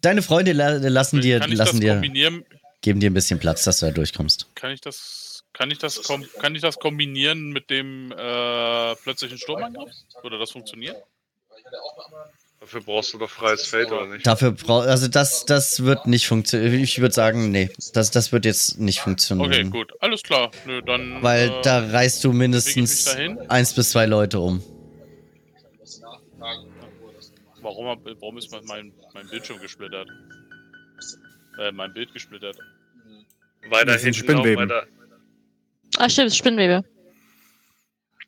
Deine 0.00 0.22
Freunde 0.22 0.50
la 0.50 0.70
lassen 0.70 1.20
dir, 1.20 1.38
kann 1.38 1.52
ich 1.52 1.58
lassen 1.58 1.76
das 1.76 1.80
dir, 1.80 1.92
kombinieren? 1.92 2.44
geben 2.80 2.98
dir 2.98 3.08
ein 3.08 3.14
bisschen 3.14 3.38
Platz, 3.38 3.62
dass 3.62 3.78
du 3.78 3.86
da 3.86 3.92
durchkommst. 3.92 4.48
Kann 4.56 4.72
ich 4.72 4.80
das, 4.80 5.44
kann 5.52 5.70
ich 5.70 5.78
das, 5.78 6.02
kom 6.02 6.26
kann 6.40 6.56
ich 6.56 6.62
das 6.62 6.80
kombinieren 6.80 7.50
mit 7.50 7.70
dem 7.70 8.10
äh, 8.10 8.96
plötzlichen 8.96 9.38
Sturmangriff? 9.38 9.92
Würde 10.22 10.40
das 10.40 10.50
funktionieren? 10.50 10.96
Dafür 12.66 12.80
brauchst 12.80 13.14
du 13.14 13.18
doch 13.18 13.30
freies 13.30 13.64
Feld, 13.64 13.92
oder 13.92 14.06
nicht? 14.08 14.26
Dafür 14.26 14.50
brauch, 14.50 14.82
also 14.82 15.06
das, 15.06 15.44
das 15.44 15.84
wird 15.84 16.08
nicht 16.08 16.26
funktionieren. 16.26 16.74
Ich 16.82 17.00
würde 17.00 17.14
sagen, 17.14 17.52
nee, 17.52 17.70
das, 17.92 18.10
das 18.10 18.32
wird 18.32 18.44
jetzt 18.44 18.80
nicht 18.80 18.98
funktionieren. 18.98 19.68
Okay, 19.68 19.70
gut, 19.70 19.92
alles 20.00 20.20
klar. 20.24 20.50
Nö, 20.66 20.82
dann. 20.82 21.22
Weil 21.22 21.48
äh, 21.48 21.62
da 21.62 21.78
reißt 21.78 22.24
du 22.24 22.32
mindestens 22.32 23.06
eins 23.48 23.72
bis 23.72 23.90
zwei 23.90 24.06
Leute 24.06 24.40
um. 24.40 24.64
Warum, 27.62 28.00
warum 28.20 28.36
ist 28.36 28.50
mein, 28.50 28.92
mein 29.14 29.28
Bildschirm 29.28 29.60
gesplittert? 29.60 30.08
Äh, 31.60 31.70
mein 31.70 31.92
Bild 31.94 32.12
gesplittert. 32.12 32.56
Weiter 33.70 33.92
Das 33.92 34.02
sind 34.02 34.16
Spinnweben. 34.16 34.68
weiter. 34.68 34.88
Ah, 35.98 36.08
stimmt, 36.08 36.34
Spinnwebe. 36.34 36.84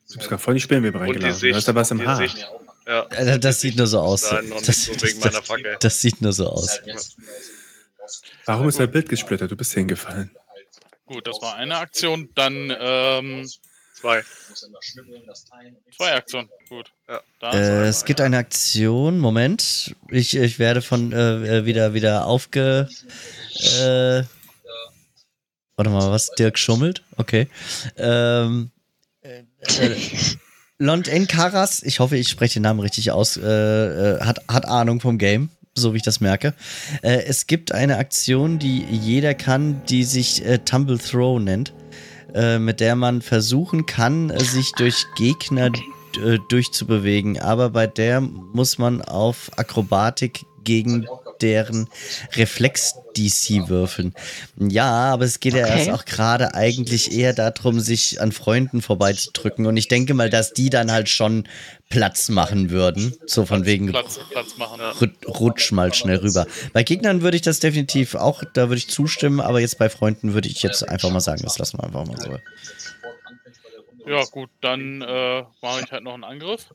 Du 0.09 0.17
bist 0.17 0.29
gerade 0.29 0.41
voll 0.41 0.53
in 0.53 0.59
die 0.59 0.61
Spinnwebe 0.61 0.97
reingelaufen. 0.97 1.49
Du 1.49 1.55
hast 1.55 1.67
da 1.67 1.75
was 1.75 1.91
im 1.91 2.05
Haar. 2.05 2.15
Sicht. 2.15 2.47
Ja. 2.89 3.05
Äh, 3.11 3.39
Das 3.39 3.61
sieht 3.61 3.77
nur 3.77 3.85
so 3.87 3.99
aus. 3.99 4.31
Nein, 4.31 4.49
noch 4.49 4.55
nicht 4.57 4.67
Das, 4.67 4.85
so 4.85 4.93
das, 4.93 5.03
wegen 5.03 5.19
meiner 5.19 5.31
das, 5.39 5.47
Fackel. 5.47 5.77
das 5.79 6.01
sieht 6.01 6.21
nur 6.21 6.33
so 6.33 6.47
aus. 6.49 6.81
Warum 8.45 8.67
ist 8.67 8.79
dein 8.79 8.89
Bild 8.91 9.07
gesplittert? 9.07 9.51
Du 9.51 9.55
bist 9.55 9.73
hingefallen. 9.73 10.31
Gut, 11.05 11.27
das 11.27 11.39
war 11.41 11.55
eine 11.55 11.77
Aktion. 11.77 12.29
Dann 12.33 12.75
ähm, 12.79 13.47
Zwei. 13.93 14.23
zwei 15.97 16.13
Aktionen. 16.13 16.49
Gut. 16.69 16.91
Ja. 17.07 17.21
Äh, 17.51 17.87
es 17.87 18.05
gibt 18.05 18.21
eine 18.21 18.37
Aktion. 18.37 19.19
Moment. 19.19 19.93
Ich, 20.09 20.35
ich 20.35 20.57
werde 20.57 20.81
von 20.81 21.11
äh, 21.11 21.65
wieder, 21.65 21.93
wieder 21.93 22.25
aufge. 22.25 22.87
Äh, 23.59 24.23
warte 25.75 25.91
mal, 25.91 26.09
was? 26.11 26.31
Dirk 26.31 26.57
schummelt? 26.57 27.03
Okay. 27.17 27.49
Ähm, 27.97 28.71
äh, 29.21 29.43
äh, 29.61 29.95
Lond 30.81 31.09
N. 31.09 31.27
Karas, 31.27 31.83
ich 31.83 31.99
hoffe, 31.99 32.15
ich 32.15 32.29
spreche 32.29 32.53
den 32.53 32.63
Namen 32.63 32.79
richtig 32.79 33.11
aus, 33.11 33.35
äh, 33.35 33.43
äh, 33.45 34.21
hat, 34.21 34.39
hat 34.47 34.65
Ahnung 34.65 35.01
vom 35.01 35.17
Game, 35.17 35.49
so 35.75 35.91
wie 35.93 35.97
ich 35.97 36.03
das 36.03 36.21
merke. 36.21 36.53
Äh, 37.01 37.23
es 37.23 37.47
gibt 37.47 37.73
eine 37.73 37.97
Aktion, 37.97 38.59
die 38.59 38.85
jeder 38.89 39.33
kann, 39.33 39.81
die 39.89 40.05
sich 40.05 40.45
äh, 40.45 40.59
Tumble 40.59 40.97
Throw 40.97 41.37
nennt, 41.37 41.73
äh, 42.33 42.59
mit 42.59 42.79
der 42.79 42.95
man 42.95 43.21
versuchen 43.21 43.87
kann, 43.87 44.29
äh, 44.29 44.41
sich 44.41 44.71
durch 44.71 45.05
Gegner 45.17 45.69
äh, 46.23 46.37
durchzubewegen. 46.47 47.41
Aber 47.41 47.71
bei 47.71 47.85
der 47.85 48.21
muss 48.21 48.77
man 48.77 49.01
auf 49.01 49.51
Akrobatik 49.57 50.45
gegen 50.63 51.05
deren 51.41 51.89
Reflex-DC 52.35 53.67
würfeln. 53.69 54.13
Ja, 54.57 54.89
aber 55.13 55.25
es 55.25 55.39
geht 55.39 55.53
ja 55.53 55.65
Okay. 55.65 55.77
erst 55.77 55.89
auch 55.89 56.05
gerade 56.05 56.53
eigentlich 56.53 57.11
eher 57.11 57.33
darum, 57.33 57.79
sich 57.79 58.21
an 58.21 58.31
Freunden 58.31 58.81
vorbeizudrücken. 58.81 59.65
Und 59.65 59.77
ich 59.77 59.87
denke 59.87 60.13
mal, 60.13 60.29
dass 60.29 60.53
die 60.53 60.69
dann 60.69 60.91
halt 60.91 61.09
schon 61.09 61.47
Platz 61.89 62.29
machen 62.29 62.69
würden. 62.69 63.15
So 63.25 63.45
von 63.45 63.65
wegen 63.65 63.87
Platz, 63.87 64.19
Platz 64.31 64.57
machen. 64.57 64.79
rut- 64.99 65.27
rutsch 65.27 65.71
mal 65.71 65.93
schnell 65.93 66.17
rüber. 66.17 66.45
Bei 66.73 66.83
Gegnern 66.83 67.21
würde 67.21 67.35
ich 67.35 67.41
das 67.41 67.59
definitiv 67.59 68.15
auch, 68.15 68.43
da 68.53 68.69
würde 68.69 68.77
ich 68.77 68.89
zustimmen, 68.89 69.39
aber 69.39 69.59
jetzt 69.59 69.77
bei 69.79 69.89
Freunden 69.89 70.33
würde 70.33 70.47
ich 70.47 70.61
jetzt 70.61 70.87
einfach 70.87 71.09
mal 71.09 71.19
sagen, 71.19 71.41
das 71.43 71.57
lassen 71.57 71.79
wir 71.79 71.83
einfach 71.85 72.05
mal 72.05 72.17
so. 72.21 72.37
Ja, 74.05 74.23
gut, 74.25 74.49
dann 74.61 75.01
äh, 75.01 75.43
mache 75.61 75.81
ich 75.83 75.91
halt 75.91 76.03
noch 76.03 76.13
einen 76.13 76.23
Angriff 76.23 76.73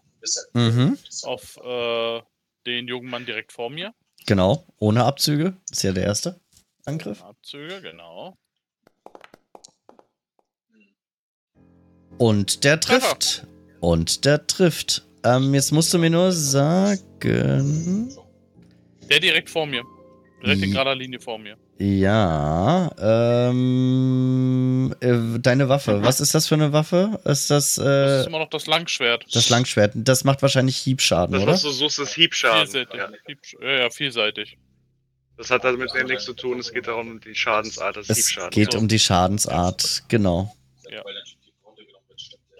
Mhm, 0.54 0.96
auf 1.22 1.56
äh, 1.62 2.20
den 2.66 2.88
jungen 2.88 3.10
Mann 3.10 3.26
direkt 3.26 3.52
vor 3.52 3.70
mir. 3.70 3.92
Genau, 4.26 4.66
ohne 4.78 5.04
Abzüge. 5.04 5.56
Ist 5.70 5.82
ja 5.82 5.92
der 5.92 6.04
erste 6.04 6.40
Angriff. 6.84 7.22
Abzüge, 7.22 7.80
genau. 7.82 8.36
Und 12.18 12.64
der 12.64 12.80
trifft. 12.80 13.46
Und 13.80 14.24
der 14.24 14.46
trifft. 14.46 15.06
Ähm, 15.24 15.54
jetzt 15.54 15.72
musst 15.72 15.92
du 15.92 15.98
mir 15.98 16.10
nur 16.10 16.32
sagen. 16.32 18.14
Der 19.10 19.20
direkt 19.20 19.50
vor 19.50 19.66
mir. 19.66 19.82
Direkt 20.42 20.62
in 20.62 20.70
gerader 20.72 20.94
Linie 20.94 21.20
vor 21.20 21.38
mir. 21.38 21.56
Ja, 21.78 22.90
ähm, 22.98 24.94
äh, 25.00 25.38
deine 25.40 25.68
Waffe. 25.68 26.02
Was 26.02 26.20
ist 26.20 26.32
das 26.34 26.46
für 26.46 26.54
eine 26.54 26.72
Waffe? 26.72 27.18
Ist 27.24 27.50
das, 27.50 27.74
Das 27.74 27.84
äh, 27.84 28.20
ist 28.20 28.26
immer 28.28 28.38
noch 28.38 28.50
das 28.50 28.66
Langschwert. 28.66 29.24
das 29.32 29.48
Langschwert? 29.48 29.92
Das 29.96 30.22
macht 30.22 30.40
wahrscheinlich 30.42 30.76
Hiebschaden, 30.76 31.32
Das, 31.34 31.42
oder? 31.42 31.52
was 31.52 31.62
du 31.62 31.70
suchst, 31.70 31.98
ist 31.98 32.14
Hiebschaden. 32.14 32.68
Vielseitig. 32.70 32.94
Ja. 32.94 33.08
Hiebsch- 33.28 33.56
Ja, 33.62 33.70
ja, 33.82 33.90
vielseitig. 33.90 34.56
Das 35.36 35.50
hat 35.50 35.64
damit 35.64 35.90
nichts 36.06 36.24
zu 36.24 36.34
tun. 36.34 36.60
Es 36.60 36.72
geht 36.72 36.86
darum, 36.86 37.20
die 37.20 37.34
Schadensart 37.34 37.96
des 37.96 38.08
Es 38.08 38.18
Hiebschadens. 38.18 38.54
geht 38.54 38.72
So. 38.72 38.78
um 38.78 38.86
die 38.86 39.00
Schadensart, 39.00 40.04
genau. 40.08 40.54
Ja. 40.90 41.02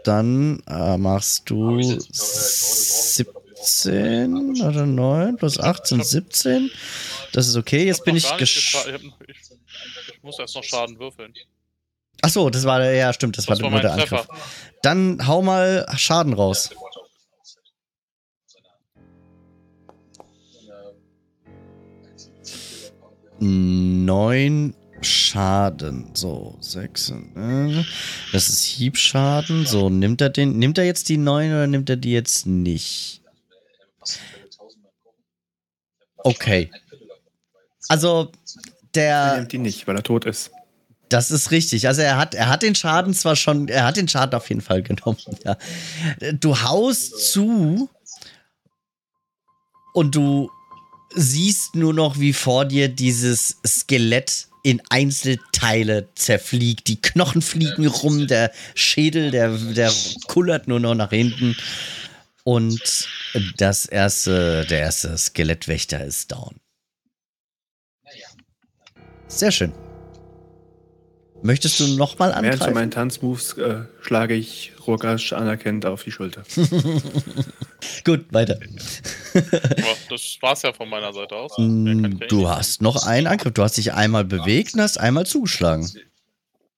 Dann 0.03 0.61
äh, 0.67 0.99
machst 0.99 1.49
du 1.49 1.81
17 1.83 3.27
oder 3.87 4.87
9 4.87 5.37
plus 5.37 5.59
18, 5.59 6.03
17. 6.03 6.71
Das 7.33 7.47
ist 7.49 7.57
okay. 7.57 7.85
Jetzt 7.85 8.05
bin 8.05 8.17
ich 8.17 8.37
gesch... 8.37 8.77
ich, 8.87 8.95
ich, 9.29 10.23
muss 10.23 10.39
erst 10.39 10.55
noch 10.55 10.65
Schaden 10.65 10.99
würfeln. 10.99 11.33
Achso, 12.23 12.49
das 12.49 12.65
war 12.65 12.79
der, 12.79 12.95
ja, 12.95 13.13
stimmt, 13.13 13.37
das, 13.37 13.47
Das 13.47 13.61
war 13.61 13.73
war 13.73 13.81
der 13.81 13.97
Treffer. 13.97 14.21
Angriff. 14.21 14.73
Dann 14.83 15.27
hau 15.27 15.43
mal 15.43 15.87
Schaden 15.97 16.33
raus. 16.33 16.71
Neun 23.41 24.75
Schaden. 25.03 26.11
So, 26.15 26.57
sechs. 26.61 27.11
äh, 27.11 27.85
Das 28.33 28.49
ist 28.49 28.65
Hiebschaden. 28.65 29.67
So, 29.67 29.91
nimmt 29.91 30.21
er 30.21 30.31
den. 30.31 30.59
Nimmt 30.59 30.79
er 30.79 30.85
jetzt 30.85 31.09
die 31.09 31.19
neun 31.19 31.51
oder 31.51 31.67
nimmt 31.67 31.91
er 31.91 31.97
die 31.97 32.13
jetzt 32.13 32.47
nicht? 32.47 33.21
Okay. 36.19 36.71
Also, 37.89 38.31
Er 38.33 38.91
der. 38.95 39.37
nimmt 39.37 39.53
die 39.53 39.59
nicht, 39.59 39.87
weil 39.87 39.97
er 39.97 40.03
tot 40.03 40.25
ist. 40.25 40.51
Das 41.11 41.31
ist 41.31 41.51
richtig. 41.51 41.87
Also 41.87 42.01
er 42.01 42.17
hat, 42.17 42.35
er 42.35 42.49
hat 42.49 42.63
den 42.63 42.75
Schaden 42.75 43.13
zwar 43.15 43.37
schon, 43.37 43.69
er 43.69 43.85
hat 43.85 43.97
den 43.97 44.09
Schaden 44.09 44.35
auf 44.35 44.49
jeden 44.49 44.63
Fall 44.63 44.83
genommen. 44.83 45.19
Ja. 45.45 45.57
Du 46.33 46.61
haust 46.63 47.31
zu 47.33 47.91
und 49.93 50.15
du 50.15 50.51
siehst 51.15 51.75
nur 51.75 51.93
noch, 51.93 52.19
wie 52.19 52.33
vor 52.33 52.65
dir 52.65 52.89
dieses 52.89 53.59
Skelett 53.67 54.49
in 54.65 54.81
Einzelteile 54.89 56.09
zerfliegt. 56.15 56.89
Die 56.89 57.01
Knochen 57.01 57.43
fliegen 57.43 57.87
rum, 57.87 58.27
der 58.27 58.51
Schädel, 58.75 59.31
der, 59.31 59.51
der 59.57 59.93
kullert 60.27 60.67
nur 60.69 60.81
noch 60.81 60.95
nach 60.95 61.11
hinten. 61.11 61.55
Und 62.45 63.09
das 63.57 63.87
erste, 63.87 64.67
der 64.67 64.81
erste 64.81 65.17
Skelettwächter 65.17 66.05
ist 66.05 66.31
down. 66.31 66.57
Sehr 69.29 69.51
schön. 69.51 69.73
Möchtest 71.43 71.81
du 71.81 71.87
nochmal 71.97 72.31
Während 72.31 72.45
zu 72.45 72.51
angreifen? 72.53 72.75
meinen 72.75 72.91
Tanzmoves 72.91 73.59
äh, 73.59 73.85
schlage 74.01 74.35
ich 74.35 74.73
Rogasch 74.87 75.33
anerkennend 75.33 75.85
auf 75.85 76.03
die 76.05 76.11
Schulter. 76.13 76.43
Gut, 78.05 78.33
weiter. 78.33 78.59
Das 80.09 80.39
war's 80.41 80.63
ja 80.63 80.73
von 80.73 80.89
meiner 80.89 81.13
Seite 81.13 81.35
aus. 81.37 81.53
Ja 81.59 81.65
eh 81.65 81.69
Mm, 81.69 82.21
Du 82.29 82.49
hast 82.49 82.81
noch 82.81 83.07
einen 83.07 83.27
Angriff. 83.27 83.53
Du 83.53 83.63
hast 83.63 83.77
dich 83.77 83.93
einmal 83.93 84.25
bewegt 84.25 84.75
und 84.75 84.81
hast 84.81 84.99
einmal 84.99 85.27
zugeschlagen. 85.27 85.91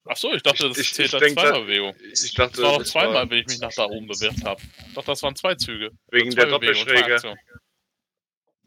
Machen. 0.06 0.12
Ach 0.12 0.16
so, 0.16 0.32
ich 0.32 0.42
dachte, 0.42 0.68
das 0.68 0.78
Ich- 0.78 0.94
zählt 0.94 1.08
ich 1.08 1.14
als 1.14 1.22
denk, 1.22 1.38
zweimal 1.38 1.62
Bewegung. 1.62 1.94
Ich 2.12 2.34
dachte, 2.34 2.52
Das 2.56 2.62
war 2.62 2.70
doch 2.72 2.78
das 2.78 2.88
zweimal, 2.88 3.14
war 3.14 3.30
wenn 3.30 3.38
ich 3.38 3.46
mich 3.46 3.58
nach 3.58 3.72
da 3.72 3.84
oben 3.84 4.06
bewegt 4.06 4.44
habe. 4.44 4.62
Doch, 4.94 5.04
das 5.04 5.22
waren 5.22 5.36
zwei 5.36 5.54
Züge. 5.54 5.90
wegen 6.10 6.30
Zwei 6.32 6.42
der 6.42 6.50
Doppelschräge. 6.50 7.34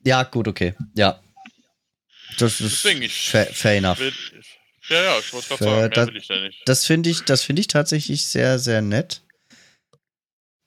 Ja, 0.06 0.24
gut, 0.24 0.48
okay. 0.48 0.76
Ja. 0.96 1.22
Das 2.38 2.62
ist 2.62 2.84
Deswegen, 2.86 3.02
ich 3.02 3.30
fair, 3.30 3.48
fair 3.48 3.78
enough. 3.78 4.00
will, 4.00 4.14
ich, 4.40 4.90
ja, 4.90 5.04
ja, 5.04 5.20
ich 5.20 5.34
wollte 5.34 5.48
gerade 5.50 5.64
sagen, 5.64 5.76
mehr 5.80 5.90
das- 5.90 6.08
will 6.08 6.18
ich 6.18 6.28
da 6.28 6.40
nicht. 6.42 6.62
Das 6.66 6.86
finde 6.86 7.10
ich, 7.10 7.22
das 7.22 7.44
finde 7.44 7.60
ich 7.62 7.68
tatsächlich 7.68 8.28
sehr, 8.28 8.60
sehr 8.60 8.82
nett, 8.82 9.24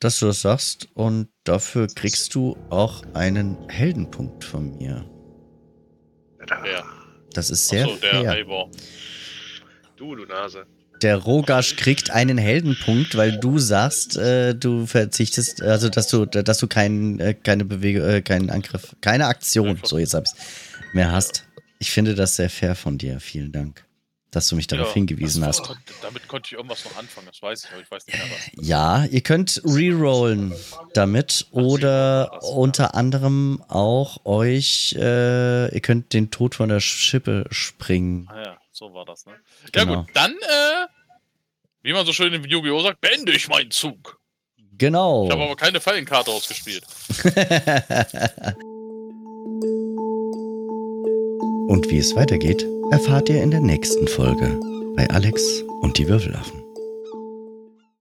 dass 0.00 0.18
du 0.18 0.26
das 0.26 0.42
sagst. 0.42 0.88
Und 0.94 1.28
dafür 1.44 1.86
kriegst 1.86 2.34
du 2.34 2.56
auch 2.68 3.02
einen 3.14 3.68
Heldenpunkt 3.68 4.44
von 4.44 4.76
mir. 4.76 5.08
Wer? 6.62 6.84
Das 7.32 7.48
ist 7.50 7.68
sehr 7.68 7.84
Achso, 7.86 7.96
der 7.96 8.10
fair. 8.10 8.30
Eivor. 8.32 8.70
Du, 10.02 10.16
du 10.16 10.24
Nase. 10.26 10.66
Der 11.00 11.16
Rogasch 11.16 11.76
kriegt 11.76 12.10
einen 12.10 12.36
Heldenpunkt, 12.36 13.16
weil 13.16 13.38
du 13.38 13.60
sagst, 13.60 14.16
äh, 14.16 14.52
du 14.52 14.84
verzichtest, 14.86 15.62
also 15.62 15.88
dass 15.88 16.08
du, 16.08 16.26
dass 16.26 16.58
du 16.58 16.66
keinen, 16.66 17.20
äh, 17.20 17.34
keine 17.34 17.64
Bewegung, 17.64 18.02
äh, 18.08 18.20
keinen 18.20 18.50
Angriff, 18.50 18.96
keine 19.00 19.26
Aktion, 19.26 19.78
so 19.84 19.98
jetzt 19.98 20.14
hab's, 20.14 20.34
mehr 20.92 21.12
hast. 21.12 21.44
Ich 21.78 21.92
finde 21.92 22.16
das 22.16 22.34
sehr 22.34 22.50
fair 22.50 22.74
von 22.74 22.98
dir. 22.98 23.20
Vielen 23.20 23.52
Dank. 23.52 23.84
dass 24.32 24.48
du 24.48 24.56
mich 24.56 24.66
darauf 24.66 24.88
Ja, 24.88 24.94
hingewiesen 24.94 25.44
hast. 25.44 25.68
war- 25.68 25.76
Damit 26.00 26.26
konnte 26.26 26.46
ich 26.46 26.52
irgendwas 26.54 26.82
noch 26.86 26.96
anfangen, 26.96 27.26
das 27.30 27.42
weiß 27.42 27.64
ich, 27.64 27.70
aber 27.70 27.82
ich 27.82 27.90
weiß 27.90 28.06
nicht 28.06 28.16
mehr 28.16 28.26
was. 28.56 28.66
Ja, 28.66 29.04
ihr 29.04 29.20
könnt 29.20 29.60
rerollen 29.62 30.54
damit 30.94 31.48
oder 31.50 32.42
unter 32.42 32.94
anderem 32.94 33.62
auch 33.68 34.24
euch, 34.24 34.96
äh, 34.98 35.72
ihr 35.74 35.80
könnt 35.82 36.14
den 36.14 36.30
Tod 36.30 36.54
von 36.54 36.70
der 36.70 36.80
Schippe 36.80 37.44
springen. 37.50 38.26
Ah 38.32 38.42
ja, 38.42 38.56
so 38.72 38.92
war 38.94 39.04
das, 39.04 39.26
ne? 39.26 39.34
Ja 39.74 39.84
Genau. 39.84 40.02
gut, 40.02 40.10
dann, 40.14 40.32
äh, 40.32 40.86
wie 41.82 41.92
man 41.92 42.04
so 42.06 42.12
schön 42.12 42.32
in 42.32 42.44
Yu-Gi-Oh! 42.44 42.80
sagt, 42.82 43.00
beende 43.00 43.32
ich 43.32 43.48
meinen 43.48 43.70
Zug. 43.70 44.18
Genau. 44.78 45.26
Ich 45.26 45.30
habe 45.30 45.42
aber 45.44 45.56
keine 45.56 45.80
Fallenkarte 45.80 46.30
ausgespielt. 46.30 46.84
Und 51.68 51.88
wie 51.90 51.98
es 51.98 52.14
weitergeht, 52.16 52.66
erfahrt 52.90 53.28
ihr 53.28 53.42
in 53.42 53.50
der 53.50 53.60
nächsten 53.60 54.06
Folge 54.08 54.58
bei 54.96 55.08
Alex 55.10 55.62
und 55.80 55.96
die 55.98 56.06
Würfelaffen. 56.08 56.61